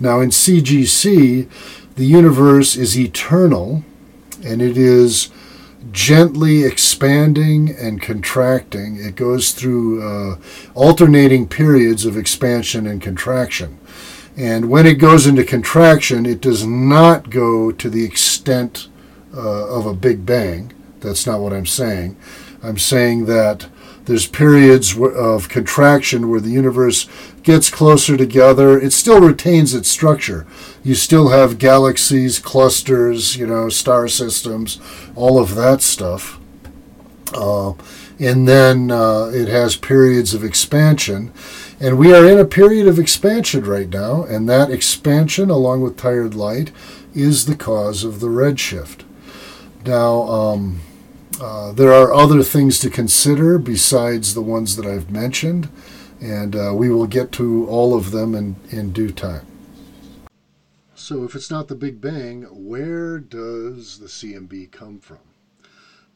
Now, 0.00 0.20
in 0.20 0.30
CGC, 0.30 1.48
the 1.94 2.04
universe 2.04 2.76
is 2.76 2.98
eternal 2.98 3.82
and 4.44 4.60
it 4.60 4.76
is 4.76 5.30
gently 5.92 6.64
expanding 6.64 7.70
and 7.70 8.02
contracting. 8.02 8.96
It 8.96 9.16
goes 9.16 9.52
through 9.52 10.02
uh, 10.02 10.36
alternating 10.74 11.48
periods 11.48 12.04
of 12.04 12.16
expansion 12.16 12.86
and 12.86 13.00
contraction. 13.00 13.78
And 14.36 14.68
when 14.68 14.86
it 14.86 14.94
goes 14.94 15.26
into 15.26 15.44
contraction, 15.44 16.26
it 16.26 16.42
does 16.42 16.66
not 16.66 17.30
go 17.30 17.72
to 17.72 17.88
the 17.88 18.04
extent 18.04 18.88
uh, 19.34 19.68
of 19.68 19.86
a 19.86 19.94
Big 19.94 20.26
Bang. 20.26 20.72
That's 21.00 21.26
not 21.26 21.40
what 21.40 21.52
I'm 21.52 21.66
saying. 21.66 22.16
I'm 22.62 22.78
saying 22.78 23.26
that 23.26 23.68
there's 24.06 24.26
periods 24.26 24.96
of 24.96 25.48
contraction 25.48 26.30
where 26.30 26.40
the 26.40 26.50
universe 26.50 27.08
gets 27.42 27.70
closer 27.70 28.16
together. 28.16 28.78
It 28.78 28.92
still 28.92 29.20
retains 29.20 29.74
its 29.74 29.88
structure. 29.88 30.46
You 30.84 30.94
still 30.94 31.30
have 31.30 31.58
galaxies, 31.58 32.38
clusters, 32.38 33.36
you 33.36 33.46
know, 33.46 33.68
star 33.68 34.06
systems, 34.06 34.80
all 35.16 35.40
of 35.40 35.56
that 35.56 35.82
stuff. 35.82 36.38
Uh, 37.34 37.72
and 38.18 38.46
then 38.46 38.90
uh, 38.90 39.30
it 39.34 39.48
has 39.48 39.76
periods 39.76 40.34
of 40.34 40.44
expansion. 40.44 41.32
And 41.80 41.98
we 41.98 42.14
are 42.14 42.26
in 42.26 42.38
a 42.38 42.44
period 42.44 42.86
of 42.86 42.98
expansion 42.98 43.64
right 43.64 43.88
now, 43.88 44.22
and 44.22 44.48
that 44.48 44.70
expansion, 44.70 45.50
along 45.50 45.82
with 45.82 45.96
tired 45.96 46.34
light, 46.34 46.70
is 47.12 47.46
the 47.46 47.56
cause 47.56 48.04
of 48.04 48.20
the 48.20 48.28
redshift. 48.28 49.05
Now, 49.86 50.22
um, 50.22 50.80
uh, 51.40 51.70
there 51.70 51.92
are 51.92 52.12
other 52.12 52.42
things 52.42 52.80
to 52.80 52.90
consider 52.90 53.56
besides 53.56 54.34
the 54.34 54.42
ones 54.42 54.74
that 54.74 54.84
I've 54.84 55.12
mentioned, 55.12 55.68
and 56.20 56.56
uh, 56.56 56.72
we 56.74 56.90
will 56.90 57.06
get 57.06 57.30
to 57.32 57.68
all 57.68 57.94
of 57.94 58.10
them 58.10 58.34
in, 58.34 58.56
in 58.70 58.90
due 58.90 59.12
time. 59.12 59.46
So, 60.96 61.22
if 61.22 61.36
it's 61.36 61.52
not 61.52 61.68
the 61.68 61.76
Big 61.76 62.00
Bang, 62.00 62.42
where 62.50 63.20
does 63.20 64.00
the 64.00 64.06
CMB 64.06 64.72
come 64.72 64.98
from? 64.98 65.20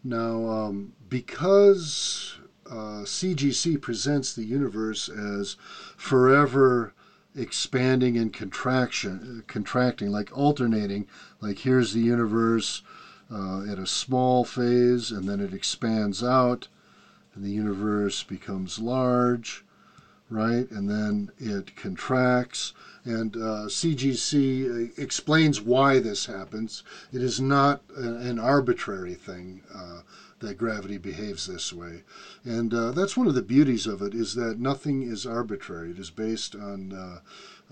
Now, 0.03 0.47
um, 0.47 0.93
because 1.09 2.39
uh, 2.69 3.05
CGC 3.05 3.81
presents 3.81 4.35
the 4.35 4.43
universe 4.43 5.09
as 5.09 5.57
forever 5.97 6.93
expanding 7.37 8.17
and 8.17 8.33
contraction, 8.33 9.45
contracting, 9.47 10.11
like 10.11 10.37
alternating, 10.37 11.07
like 11.41 11.59
here's 11.61 11.93
the 11.93 12.01
universe 12.01 12.83
uh, 13.33 13.63
at 13.71 13.79
a 13.79 13.87
small 13.87 14.45
phase, 14.45 15.11
and 15.11 15.29
then 15.29 15.41
it 15.41 15.55
expands 15.55 16.23
out, 16.23 16.69
and 17.35 17.45
the 17.45 17.51
universe 17.51 18.23
becomes 18.23 18.79
large, 18.79 19.65
right? 20.29 20.71
And 20.71 20.89
then 20.89 21.31
it 21.39 21.77
contracts. 21.77 22.73
And 23.05 23.37
uh, 23.37 23.67
CGC 23.67 24.91
uh, 24.91 24.93
explains 24.97 25.61
why 25.61 26.01
this 26.01 26.27
happens. 26.27 26.83
It 27.13 27.23
is 27.23 27.41
not 27.41 27.81
an 27.97 28.39
arbitrary 28.39 29.15
thing 29.15 29.63
uh, 29.75 30.01
that 30.41 30.59
gravity 30.59 30.99
behaves 30.99 31.47
this 31.47 31.73
way. 31.73 32.03
And 32.45 32.75
uh, 32.75 32.91
that's 32.91 33.17
one 33.17 33.27
of 33.27 33.35
the 33.35 33.43
beauties 33.43 33.87
of 33.87 34.03
it 34.03 34.15
is 34.15 34.35
that 34.35 34.59
nothing 34.59 35.03
is 35.03 35.25
arbitrary. 35.25 35.91
It 35.91 35.99
is 35.99 36.11
based 36.11 36.55
on 36.55 36.93
uh, 36.93 37.21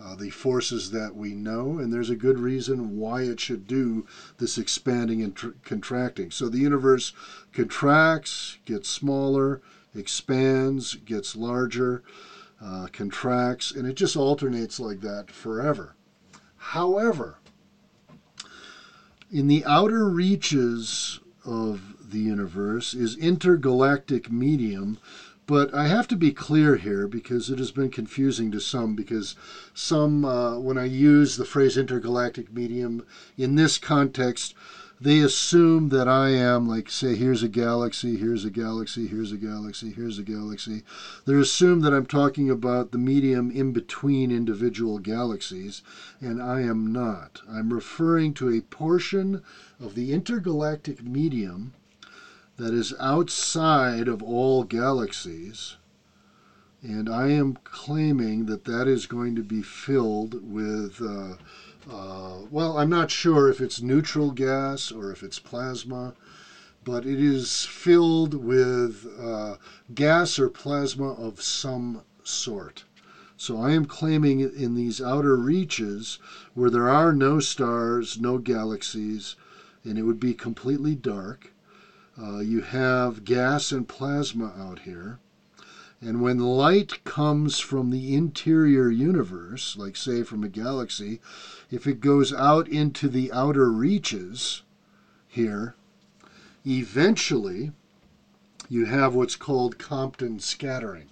uh, 0.00 0.14
the 0.14 0.30
forces 0.30 0.90
that 0.92 1.16
we 1.16 1.34
know, 1.34 1.78
and 1.78 1.92
there's 1.92 2.10
a 2.10 2.16
good 2.16 2.38
reason 2.38 2.96
why 2.96 3.22
it 3.22 3.40
should 3.40 3.66
do 3.66 4.06
this 4.38 4.56
expanding 4.56 5.22
and 5.22 5.34
tr- 5.34 5.48
contracting. 5.64 6.30
So 6.30 6.48
the 6.48 6.58
universe 6.58 7.12
contracts, 7.52 8.58
gets 8.64 8.88
smaller, 8.88 9.60
expands, 9.94 10.94
gets 10.94 11.34
larger, 11.34 12.02
uh, 12.62 12.88
contracts, 12.92 13.72
and 13.72 13.86
it 13.86 13.94
just 13.94 14.16
alternates 14.16 14.78
like 14.78 15.00
that 15.00 15.30
forever. 15.30 15.96
However, 16.56 17.38
in 19.30 19.48
the 19.48 19.64
outer 19.64 20.08
reaches 20.08 21.20
of 21.44 21.94
the 22.10 22.18
universe 22.18 22.94
is 22.94 23.16
intergalactic 23.16 24.30
medium 24.30 24.98
but 25.48 25.72
I 25.72 25.86
have 25.86 26.06
to 26.08 26.16
be 26.16 26.30
clear 26.30 26.76
here 26.76 27.06
because 27.08 27.48
it 27.48 27.58
has 27.58 27.70
been 27.70 27.88
confusing 27.88 28.52
to 28.52 28.60
some. 28.60 28.94
Because 28.94 29.34
some, 29.72 30.22
uh, 30.22 30.58
when 30.58 30.76
I 30.76 30.84
use 30.84 31.38
the 31.38 31.46
phrase 31.46 31.78
intergalactic 31.78 32.52
medium 32.52 33.02
in 33.38 33.54
this 33.54 33.78
context, 33.78 34.52
they 35.00 35.20
assume 35.20 35.88
that 35.88 36.06
I 36.06 36.28
am 36.30 36.68
like, 36.68 36.90
say, 36.90 37.14
here's 37.14 37.42
a 37.42 37.48
galaxy, 37.48 38.18
here's 38.18 38.44
a 38.44 38.50
galaxy, 38.50 39.06
here's 39.06 39.32
a 39.32 39.38
galaxy, 39.38 39.90
here's 39.90 40.18
a 40.18 40.22
galaxy. 40.22 40.82
They 41.24 41.34
assume 41.34 41.80
that 41.80 41.94
I'm 41.94 42.04
talking 42.04 42.50
about 42.50 42.90
the 42.90 42.98
medium 42.98 43.50
in 43.50 43.72
between 43.72 44.30
individual 44.30 44.98
galaxies, 44.98 45.80
and 46.20 46.42
I 46.42 46.60
am 46.60 46.92
not. 46.92 47.40
I'm 47.48 47.72
referring 47.72 48.34
to 48.34 48.50
a 48.50 48.60
portion 48.60 49.40
of 49.80 49.94
the 49.94 50.12
intergalactic 50.12 51.02
medium 51.02 51.72
that 52.58 52.74
is 52.74 52.92
outside 52.98 54.08
of 54.08 54.20
all 54.20 54.64
galaxies. 54.64 55.76
And 56.82 57.08
I 57.08 57.28
am 57.28 57.56
claiming 57.64 58.46
that 58.46 58.64
that 58.64 58.86
is 58.86 59.06
going 59.06 59.36
to 59.36 59.42
be 59.42 59.62
filled 59.62 60.42
with, 60.42 61.00
uh, 61.00 61.34
uh, 61.90 62.42
well, 62.50 62.78
I'm 62.78 62.90
not 62.90 63.10
sure 63.10 63.48
if 63.48 63.60
it's 63.60 63.80
neutral 63.80 64.32
gas 64.32 64.90
or 64.90 65.12
if 65.12 65.22
it's 65.22 65.38
plasma, 65.38 66.14
but 66.84 67.06
it 67.06 67.20
is 67.20 67.64
filled 67.64 68.34
with 68.34 69.06
uh, 69.20 69.56
gas 69.94 70.38
or 70.38 70.48
plasma 70.48 71.12
of 71.12 71.40
some 71.40 72.02
sort. 72.24 72.84
So 73.36 73.60
I 73.60 73.70
am 73.70 73.84
claiming 73.84 74.40
in 74.40 74.74
these 74.74 75.00
outer 75.00 75.36
reaches 75.36 76.18
where 76.54 76.70
there 76.70 76.88
are 76.88 77.12
no 77.12 77.38
stars, 77.38 78.18
no 78.18 78.38
galaxies, 78.38 79.36
and 79.84 79.96
it 79.96 80.02
would 80.02 80.18
be 80.18 80.34
completely 80.34 80.96
dark 80.96 81.52
uh, 82.20 82.38
you 82.38 82.60
have 82.60 83.24
gas 83.24 83.70
and 83.72 83.86
plasma 83.88 84.52
out 84.58 84.80
here. 84.80 85.20
And 86.00 86.20
when 86.20 86.38
light 86.38 87.02
comes 87.04 87.58
from 87.58 87.90
the 87.90 88.14
interior 88.14 88.90
universe, 88.90 89.76
like 89.76 89.96
say 89.96 90.22
from 90.22 90.44
a 90.44 90.48
galaxy, 90.48 91.20
if 91.70 91.86
it 91.86 92.00
goes 92.00 92.32
out 92.32 92.68
into 92.68 93.08
the 93.08 93.32
outer 93.32 93.70
reaches 93.70 94.62
here, 95.26 95.74
eventually 96.64 97.72
you 98.68 98.84
have 98.84 99.14
what's 99.14 99.36
called 99.36 99.78
Compton 99.78 100.38
scattering, 100.38 101.08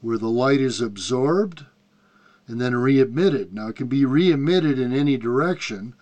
where 0.00 0.18
the 0.18 0.30
light 0.30 0.60
is 0.60 0.80
absorbed 0.80 1.66
and 2.46 2.60
then 2.60 2.76
re-emitted. 2.76 3.52
Now 3.52 3.68
it 3.68 3.76
can 3.76 3.88
be 3.88 4.04
re-emitted 4.04 4.78
in 4.78 4.92
any 4.92 5.16
direction, 5.16 5.94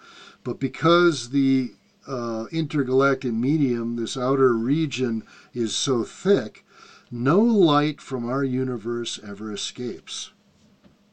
but 0.45 0.61
because 0.61 1.31
the 1.31 1.75
uh, 2.07 2.47
intergalactic 2.51 3.33
medium, 3.33 3.97
this 3.97 4.17
outer 4.17 4.55
region, 4.55 5.25
is 5.55 5.75
so 5.75 6.05
thick, 6.05 6.65
no 7.11 7.39
light 7.41 8.01
from 8.01 8.25
our 8.25 8.43
universe 8.43 9.21
ever 9.23 9.53
escapes. 9.53 10.33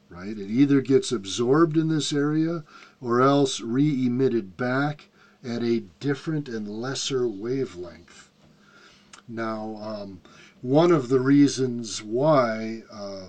Right? 0.08 0.36
It 0.36 0.50
either 0.50 0.80
gets 0.80 1.12
absorbed 1.12 1.76
in 1.76 1.88
this 1.88 2.12
area 2.12 2.64
or 3.00 3.20
else 3.20 3.60
re 3.60 4.06
emitted 4.06 4.56
back 4.56 5.08
at 5.44 5.62
a 5.62 5.84
different 6.00 6.48
and 6.48 6.68
lesser 6.68 7.28
wavelength. 7.28 8.30
Now, 9.28 9.76
um, 9.80 10.20
one 10.60 10.90
of 10.90 11.08
the 11.08 11.20
reasons 11.20 12.02
why 12.02 12.82
uh, 12.92 13.28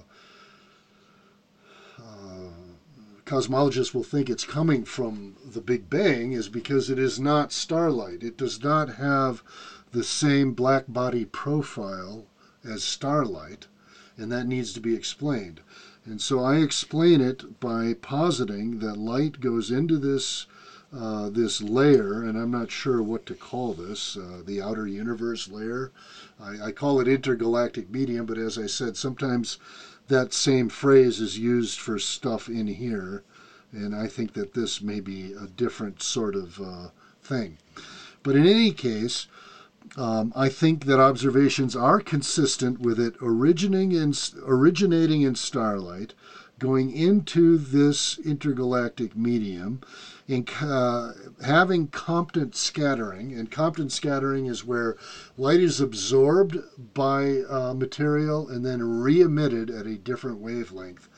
cosmologists 3.32 3.94
will 3.94 4.04
think 4.04 4.30
it's 4.30 4.44
coming 4.44 4.84
from 4.84 5.38
the 5.54 5.62
Big 5.62 5.90
Bang 5.90 6.34
is 6.34 6.50
because 6.50 6.90
it 6.90 7.00
is 7.00 7.18
not 7.18 7.54
starlight. 7.54 8.24
It 8.24 8.36
does 8.36 8.62
not 8.62 8.96
have 8.96 9.42
the 9.94 10.04
same 10.04 10.52
black 10.52 10.84
body 10.90 11.24
profile 11.24 12.26
as 12.62 12.84
starlight, 12.84 13.68
and 14.18 14.30
that 14.34 14.48
needs 14.48 14.74
to 14.74 14.82
be 14.82 14.94
explained. 14.94 15.62
And 16.04 16.22
so 16.22 16.42
I 16.42 16.58
explain 16.58 17.22
it 17.22 17.62
by 17.62 17.94
positing 17.94 18.80
that 18.80 18.98
light 18.98 19.40
goes 19.40 19.72
into 19.72 19.98
this 19.98 20.46
uh, 20.94 21.30
this 21.30 21.62
layer, 21.62 22.22
and 22.22 22.38
I'm 22.38 22.52
not 22.52 22.70
sure 22.70 23.02
what 23.02 23.26
to 23.28 23.34
call 23.34 23.74
this, 23.74 24.18
uh, 24.18 24.42
the 24.46 24.62
outer 24.62 24.86
universe 24.86 25.48
layer. 25.48 25.94
I, 26.38 26.66
I, 26.66 26.72
call 26.74 27.00
it 27.00 27.08
intergalactic 27.08 27.90
medium, 27.90 28.26
but 28.26 28.38
as 28.38 28.58
I 28.58 28.66
said, 28.66 28.98
sometimes 28.98 29.58
that 30.12 30.34
same 30.34 30.68
phrase 30.68 31.20
is 31.22 31.40
used 31.40 31.80
for 31.80 31.98
stuff 31.98 32.50
in 32.50 32.68
here, 32.68 33.24
and 33.72 33.96
I 33.96 34.08
think 34.08 34.34
that 34.34 34.54
this 34.54 34.82
may 34.82 35.00
be 35.00 35.34
a 35.34 35.48
different 35.48 36.04
sort 36.04 36.36
of 36.36 36.60
uh, 36.62 36.90
thing. 37.24 37.58
But 38.22 38.36
in 38.36 38.46
any 38.46 38.72
case, 38.72 39.28
um, 39.96 40.34
I 40.36 40.50
think 40.50 40.86
that 40.86 41.00
observations 41.00 41.76
are 41.76 42.02
consistent 42.02 42.82
with 42.82 43.00
it 43.00 43.16
originating 43.22 43.94
in, 43.94 44.14
originating 44.46 45.22
in 45.22 45.36
starlight, 45.36 46.14
going 46.60 46.92
into 46.92 47.58
this 47.58 48.20
intergalactic 48.20 49.16
medium, 49.16 49.82
in 50.32 50.48
uh, 50.62 51.12
having 51.44 51.88
Compton 51.88 52.54
scattering, 52.54 53.34
and 53.34 53.52
Compton 53.52 53.90
scattering 53.90 54.46
is 54.46 54.64
where 54.64 54.96
light 55.36 55.60
is 55.60 55.82
absorbed 55.82 56.56
by 56.94 57.42
uh, 57.50 57.74
material 57.74 58.48
and 58.48 58.66
then 58.66 58.82
re-emitted 58.82 59.70
at 59.70 59.86
a 59.86 59.98
different 59.98 60.38
wavelength. 60.38 61.10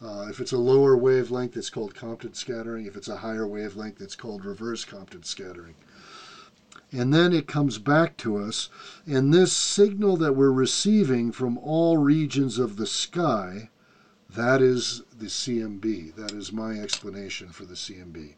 Uh, 0.00 0.28
if 0.30 0.38
it's 0.38 0.52
a 0.52 0.56
lower 0.56 0.96
wavelength, 0.96 1.56
it's 1.56 1.68
called 1.68 1.96
Compton 1.96 2.32
scattering. 2.32 2.86
If 2.86 2.96
it's 2.96 3.08
a 3.08 3.16
higher 3.16 3.44
wavelength, 3.44 4.00
it's 4.00 4.14
called 4.14 4.44
reverse 4.44 4.84
Compton 4.84 5.24
scattering. 5.24 5.74
and 6.92 7.12
then 7.12 7.32
it 7.32 7.48
comes 7.48 7.78
back 7.78 8.16
to 8.18 8.36
us. 8.36 8.68
And 9.04 9.34
this 9.34 9.52
signal 9.52 10.16
that 10.18 10.34
we're 10.34 10.52
receiving 10.52 11.32
from 11.32 11.58
all 11.58 11.98
regions 11.98 12.56
of 12.58 12.76
the 12.76 12.86
sky, 12.86 13.70
that 14.28 14.62
is 14.62 15.02
the 15.18 15.26
CMB. 15.26 16.14
That 16.14 16.30
is 16.30 16.52
my 16.52 16.74
explanation 16.74 17.48
for 17.48 17.64
the 17.64 17.74
CMB. 17.74 18.34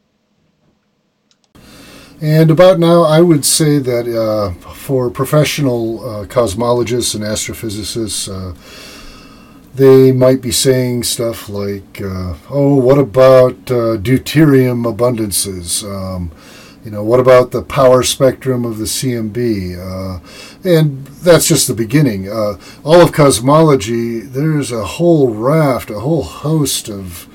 And 2.22 2.52
about 2.52 2.78
now, 2.78 3.02
I 3.02 3.20
would 3.20 3.44
say 3.44 3.80
that 3.80 4.06
uh, 4.06 4.52
for 4.70 5.10
professional 5.10 6.08
uh, 6.08 6.26
cosmologists 6.26 7.16
and 7.16 7.24
astrophysicists, 7.24 8.28
uh, 8.30 8.54
they 9.74 10.12
might 10.12 10.40
be 10.40 10.52
saying 10.52 11.02
stuff 11.02 11.48
like, 11.48 12.00
uh, 12.00 12.34
"Oh, 12.48 12.76
what 12.76 12.98
about 12.98 13.54
uh, 13.68 13.98
deuterium 13.98 14.84
abundances?" 14.86 15.82
Um, 15.82 16.30
you 16.84 16.92
know, 16.92 17.02
what 17.02 17.18
about 17.18 17.50
the 17.50 17.62
power 17.62 18.04
spectrum 18.04 18.64
of 18.64 18.78
the 18.78 18.86
CMB? 18.86 19.76
Uh, 19.76 20.20
and 20.62 21.04
that's 21.24 21.48
just 21.48 21.66
the 21.66 21.74
beginning. 21.74 22.28
Uh, 22.28 22.56
all 22.84 23.00
of 23.00 23.10
cosmology, 23.10 24.20
there's 24.20 24.70
a 24.70 24.84
whole 24.84 25.34
raft, 25.34 25.90
a 25.90 25.98
whole 25.98 26.22
host 26.22 26.88
of 26.88 27.26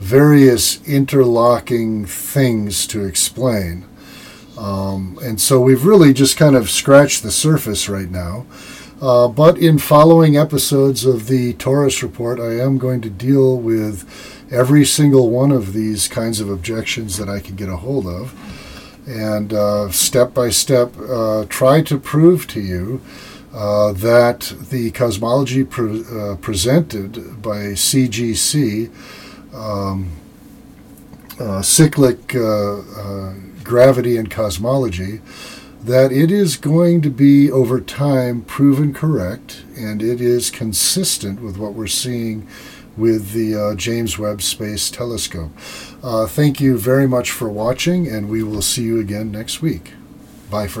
various 0.00 0.82
interlocking 0.84 2.04
things 2.06 2.88
to 2.88 3.04
explain. 3.04 3.84
Um, 4.58 5.18
and 5.22 5.40
so 5.40 5.60
we've 5.60 5.84
really 5.84 6.12
just 6.12 6.36
kind 6.36 6.56
of 6.56 6.70
scratched 6.70 7.22
the 7.22 7.30
surface 7.30 7.88
right 7.88 8.10
now. 8.10 8.46
Uh, 9.00 9.26
but 9.26 9.58
in 9.58 9.78
following 9.78 10.36
episodes 10.36 11.04
of 11.04 11.26
the 11.26 11.54
Taurus 11.54 12.02
Report, 12.02 12.38
I 12.38 12.60
am 12.60 12.78
going 12.78 13.00
to 13.00 13.10
deal 13.10 13.56
with 13.56 14.08
every 14.52 14.84
single 14.84 15.30
one 15.30 15.50
of 15.50 15.72
these 15.72 16.06
kinds 16.06 16.38
of 16.38 16.48
objections 16.48 17.16
that 17.16 17.28
I 17.28 17.40
can 17.40 17.56
get 17.56 17.68
a 17.68 17.76
hold 17.76 18.06
of 18.06 18.34
and 19.06 19.52
uh, 19.52 19.90
step 19.90 20.32
by 20.32 20.50
step 20.50 20.94
uh, 20.98 21.44
try 21.48 21.82
to 21.82 21.98
prove 21.98 22.46
to 22.48 22.60
you 22.60 23.00
uh, 23.52 23.92
that 23.92 24.54
the 24.70 24.90
cosmology 24.92 25.64
pre- 25.64 26.04
uh, 26.10 26.36
presented 26.36 27.42
by 27.42 27.72
CGC, 27.74 28.90
um, 29.54 30.10
uh, 31.38 31.60
cyclic 31.60 32.34
gravity 33.64 34.16
and 34.16 34.30
cosmology, 34.30 35.20
that 35.82 36.12
it 36.12 36.30
is 36.30 36.56
going 36.56 37.02
to 37.02 37.10
be 37.10 37.50
over 37.50 37.80
time 37.80 38.42
proven 38.42 38.94
correct 38.94 39.64
and 39.76 40.02
it 40.02 40.20
is 40.20 40.50
consistent 40.50 41.40
with 41.42 41.56
what 41.56 41.74
we're 41.74 41.86
seeing 41.86 42.46
with 42.96 43.32
the 43.32 43.54
uh, 43.54 43.74
James 43.74 44.18
Webb 44.18 44.42
Space 44.42 44.90
Telescope. 44.90 45.50
Uh, 46.02 46.26
thank 46.26 46.60
you 46.60 46.78
very 46.78 47.08
much 47.08 47.30
for 47.30 47.48
watching, 47.48 48.06
and 48.06 48.28
we 48.28 48.42
will 48.42 48.62
see 48.62 48.82
you 48.82 49.00
again 49.00 49.30
next 49.30 49.62
week. 49.62 49.92
Bye 50.50 50.66
for 50.66 50.80